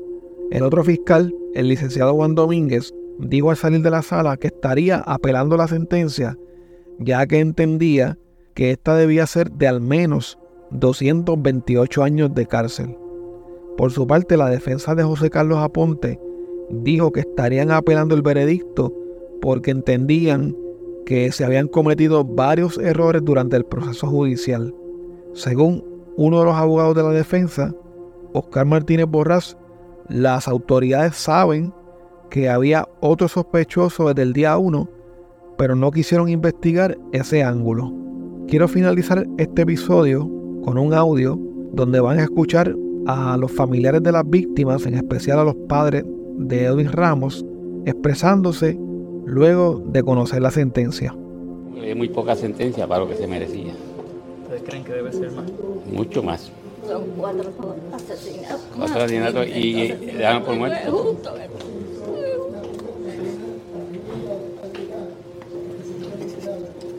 El 0.50 0.64
otro 0.64 0.84
fiscal, 0.84 1.34
el 1.54 1.68
licenciado 1.68 2.12
Juan 2.14 2.34
Domínguez, 2.34 2.92
dijo 3.18 3.50
al 3.50 3.56
salir 3.56 3.82
de 3.82 3.90
la 3.90 4.02
sala 4.02 4.36
que 4.36 4.48
estaría 4.48 4.98
apelando 4.98 5.56
la 5.56 5.68
sentencia, 5.68 6.36
ya 6.98 7.26
que 7.26 7.38
entendía 7.38 8.18
que 8.54 8.72
esta 8.72 8.96
debía 8.96 9.26
ser 9.26 9.50
de 9.52 9.68
al 9.68 9.80
menos 9.80 10.38
228 10.72 12.02
años 12.02 12.34
de 12.34 12.46
cárcel. 12.46 12.96
Por 13.76 13.92
su 13.92 14.06
parte, 14.06 14.36
la 14.36 14.50
defensa 14.50 14.94
de 14.94 15.02
José 15.02 15.30
Carlos 15.30 15.58
Aponte 15.58 16.20
dijo 16.70 17.12
que 17.12 17.20
estarían 17.20 17.70
apelando 17.70 18.14
el 18.14 18.22
veredicto 18.22 18.92
porque 19.42 19.72
entendían 19.72 20.56
que 21.04 21.32
se 21.32 21.44
habían 21.44 21.66
cometido 21.66 22.24
varios 22.24 22.78
errores 22.78 23.24
durante 23.24 23.56
el 23.56 23.64
proceso 23.64 24.06
judicial. 24.06 24.72
Según 25.34 25.84
uno 26.16 26.38
de 26.38 26.44
los 26.44 26.54
abogados 26.54 26.94
de 26.94 27.02
la 27.02 27.10
defensa, 27.10 27.74
Oscar 28.32 28.66
Martínez 28.66 29.06
Borrás, 29.06 29.58
las 30.08 30.46
autoridades 30.46 31.16
saben 31.16 31.74
que 32.30 32.48
había 32.48 32.88
otro 33.00 33.26
sospechoso 33.26 34.08
desde 34.08 34.22
el 34.22 34.32
día 34.32 34.56
1, 34.56 34.88
pero 35.58 35.74
no 35.74 35.90
quisieron 35.90 36.28
investigar 36.28 36.96
ese 37.10 37.42
ángulo. 37.42 37.92
Quiero 38.46 38.68
finalizar 38.68 39.26
este 39.38 39.62
episodio 39.62 40.30
con 40.64 40.78
un 40.78 40.94
audio 40.94 41.36
donde 41.72 41.98
van 41.98 42.20
a 42.20 42.24
escuchar 42.24 42.76
a 43.06 43.36
los 43.36 43.50
familiares 43.50 44.04
de 44.04 44.12
las 44.12 44.28
víctimas, 44.28 44.86
en 44.86 44.94
especial 44.94 45.40
a 45.40 45.44
los 45.44 45.56
padres 45.68 46.04
de 46.36 46.64
Edwin 46.66 46.92
Ramos, 46.92 47.44
expresándose 47.86 48.78
luego 49.32 49.82
de 49.86 50.02
conocer 50.02 50.42
la 50.42 50.50
sentencia. 50.50 51.14
Es 51.82 51.96
muy 51.96 52.08
poca 52.08 52.36
sentencia 52.36 52.86
para 52.86 53.00
lo 53.00 53.08
que 53.08 53.16
se 53.16 53.26
merecía. 53.26 53.72
¿Ustedes 54.42 54.62
creen 54.62 54.84
que 54.84 54.92
debe 54.92 55.12
ser 55.12 55.32
más? 55.32 55.46
Mucho 55.90 56.22
más. 56.22 56.50
Son 56.86 57.04
cuatro 57.16 57.50
asesinatos. 57.92 58.60
Cuatro 58.76 59.02
asesinatos 59.02 59.46
y 59.48 59.72
le 59.88 60.18
dan 60.18 60.44
por 60.44 60.56
muerte. 60.56 60.80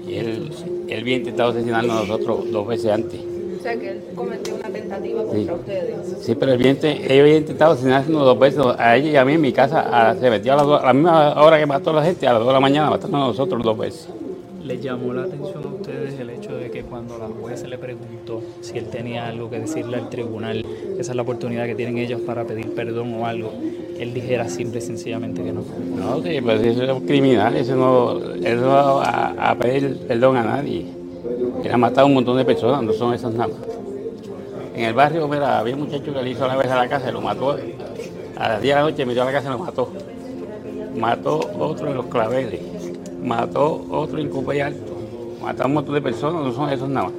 Y 0.07 0.15
él, 0.15 0.51
él 0.87 0.99
había 0.99 1.17
intentado 1.17 1.51
asesinarnos 1.51 1.95
a 1.95 1.99
nosotros 2.01 2.51
dos 2.51 2.67
veces 2.67 2.91
antes. 2.91 3.32
O 3.63 3.65
sea 3.65 3.79
que 3.79 3.91
él 3.91 4.01
cometió 4.13 4.55
una 4.55 4.67
tentativa 4.67 5.23
contra 5.23 5.53
ustedes. 5.53 6.17
Sí, 6.19 6.35
pero 6.35 6.51
el 6.51 6.57
viente, 6.57 6.91
ellos 6.91 7.21
habían 7.21 7.37
intentado 7.37 7.71
asesinarnos 7.71 8.25
dos 8.25 8.37
veces, 8.37 8.61
a 8.77 8.97
ella 8.97 9.09
y 9.09 9.15
a 9.15 9.23
mí 9.23 9.35
en 9.35 9.41
mi 9.41 9.53
casa, 9.53 10.09
a, 10.09 10.15
se 10.15 10.29
metió 10.29 10.51
a, 10.51 10.55
las 10.57 10.81
a 10.81 10.85
la 10.87 10.93
misma 10.93 11.41
hora 11.41 11.57
que 11.57 11.65
mató 11.65 11.91
a 11.91 11.93
la 11.93 12.03
gente, 12.03 12.27
a 12.27 12.33
las 12.33 12.39
dos 12.39 12.49
de 12.49 12.53
la 12.55 12.59
mañana, 12.59 12.89
matando 12.89 13.15
a 13.15 13.19
nosotros 13.27 13.63
dos 13.63 13.77
veces. 13.77 14.09
¿Les 14.65 14.81
llamó 14.81 15.13
la 15.13 15.23
atención 15.23 15.63
a 15.63 15.67
ustedes 15.67 16.19
el 16.19 16.31
hecho 16.31 16.57
de 16.57 16.71
que 16.71 16.83
cuando 16.83 17.17
la 17.17 17.27
jueza 17.29 17.65
le 17.69 17.77
preguntó 17.77 18.41
si 18.59 18.77
él 18.77 18.87
tenía 18.87 19.27
algo 19.27 19.49
que 19.49 19.59
decirle 19.59 19.95
al 19.95 20.09
tribunal, 20.09 20.65
esa 20.99 21.11
es 21.13 21.15
la 21.15 21.21
oportunidad 21.21 21.65
que 21.65 21.75
tienen 21.75 21.99
ellos 21.99 22.19
para 22.19 22.43
pedir 22.43 22.75
perdón 22.75 23.13
o 23.13 23.25
algo, 23.25 23.53
él 23.97 24.13
dijera 24.13 24.49
simple 24.49 24.79
y 24.79 24.81
sencillamente 24.81 25.41
que 25.41 25.53
no? 25.53 25.63
No, 25.95 26.21
sí, 26.21 26.41
pues 26.41 26.61
eso 26.63 26.83
es 26.83 27.03
criminal, 27.03 27.55
eso 27.55 27.77
no, 27.77 28.19
eso 28.45 28.61
no 28.61 28.67
va 28.67 29.05
a, 29.05 29.51
a 29.51 29.55
pedir 29.55 29.99
perdón 30.05 30.35
a 30.35 30.43
nadie. 30.43 31.02
Él 31.63 31.71
ha 31.71 31.77
matado 31.77 32.01
a 32.01 32.05
un 32.05 32.13
montón 32.15 32.37
de 32.37 32.45
personas, 32.45 32.83
no 32.83 32.93
son 32.93 33.13
esas 33.13 33.33
nada. 33.33 33.53
En 34.75 34.85
el 34.85 34.93
barrio, 34.93 35.27
mira, 35.27 35.59
había 35.59 35.75
un 35.75 35.81
muchacho 35.81 36.13
que 36.13 36.21
le 36.21 36.31
hizo 36.31 36.47
la 36.47 36.55
vez 36.55 36.69
a 36.69 36.75
la 36.75 36.87
casa 36.89 37.09
y 37.09 37.13
lo 37.13 37.21
mató. 37.21 37.55
A 38.37 38.49
las 38.49 38.61
10 38.61 38.75
de 38.75 38.81
la 38.81 38.89
noche 38.89 39.05
metió 39.05 39.21
a 39.21 39.25
la 39.25 39.31
casa 39.31 39.49
y 39.49 39.51
lo 39.51 39.59
mató. 39.59 39.89
Mató 40.97 41.39
otro 41.59 41.87
en 41.87 41.95
los 41.95 42.05
claveles. 42.07 42.59
Mató 43.23 43.85
otro 43.89 44.17
en 44.19 44.29
Copa 44.29 44.55
y 44.55 44.61
Alto. 44.61 44.93
Mató 45.41 45.63
a 45.63 45.65
un 45.67 45.73
montón 45.75 45.95
de 45.95 46.01
personas, 46.01 46.43
no 46.43 46.51
son 46.51 46.69
esos 46.69 46.89
nada. 46.89 47.09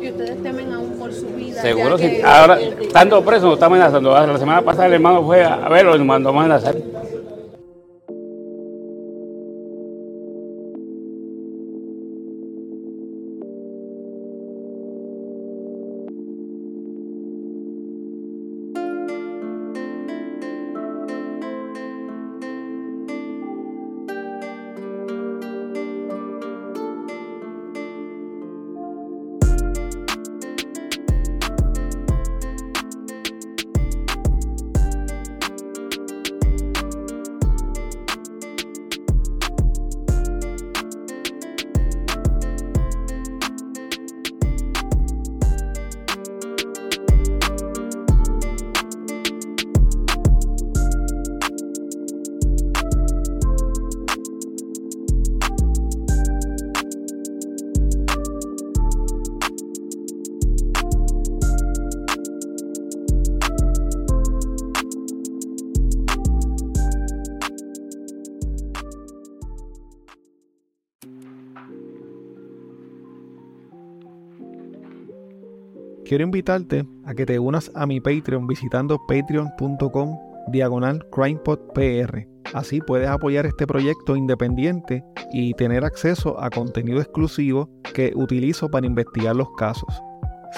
¿Y 0.00 0.08
ustedes 0.10 0.42
temen 0.42 0.72
aún 0.72 0.90
por 0.98 1.12
su 1.12 1.26
vida? 1.28 1.62
Seguro 1.62 1.96
sí. 1.96 2.08
que- 2.10 2.22
Ahora, 2.24 2.60
estando 2.60 3.22
preso, 3.24 3.44
nos 3.46 3.54
está 3.54 3.66
amenazando. 3.66 4.10
La 4.12 4.38
semana 4.38 4.62
pasada 4.62 4.86
el 4.86 4.94
hermano 4.94 5.22
fue 5.24 5.44
a 5.44 5.68
verlo 5.68 5.94
y 5.94 5.98
nos 5.98 6.06
mandó 6.06 6.30
a 6.30 6.32
amenazar. 6.32 6.74
Quiero 76.12 76.24
invitarte 76.24 76.84
a 77.06 77.14
que 77.14 77.24
te 77.24 77.38
unas 77.38 77.72
a 77.74 77.86
mi 77.86 77.98
Patreon 77.98 78.46
visitando 78.46 79.00
patreon.com 79.08 80.18
diagonal 80.48 81.02
crimepodpr. 81.10 82.28
Así 82.52 82.82
puedes 82.82 83.08
apoyar 83.08 83.46
este 83.46 83.66
proyecto 83.66 84.14
independiente 84.14 85.02
y 85.32 85.54
tener 85.54 85.86
acceso 85.86 86.38
a 86.38 86.50
contenido 86.50 87.00
exclusivo 87.00 87.70
que 87.94 88.12
utilizo 88.14 88.70
para 88.70 88.86
investigar 88.86 89.34
los 89.34 89.48
casos. 89.56 89.88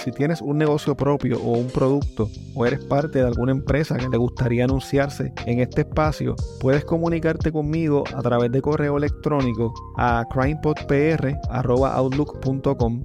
Si 0.03 0.11
tienes 0.11 0.43
un 0.43 0.59
negocio 0.59 0.97
propio 0.97 1.41
o 1.41 1.53
un 1.53 1.69
producto 1.69 2.29
o 2.57 2.67
eres 2.67 2.85
parte 2.87 3.21
de 3.21 3.27
alguna 3.27 3.53
empresa 3.53 3.97
que 3.97 4.09
le 4.09 4.17
gustaría 4.17 4.65
anunciarse 4.65 5.33
en 5.47 5.61
este 5.61 5.83
espacio, 5.83 6.35
puedes 6.59 6.85
comunicarte 6.85 7.53
conmigo 7.53 8.03
a 8.13 8.23
través 8.23 8.51
de 8.51 8.61
correo 8.61 8.97
electrónico 8.97 9.73
a 9.97 10.25
crimepodpr.outlook.com 10.33 13.05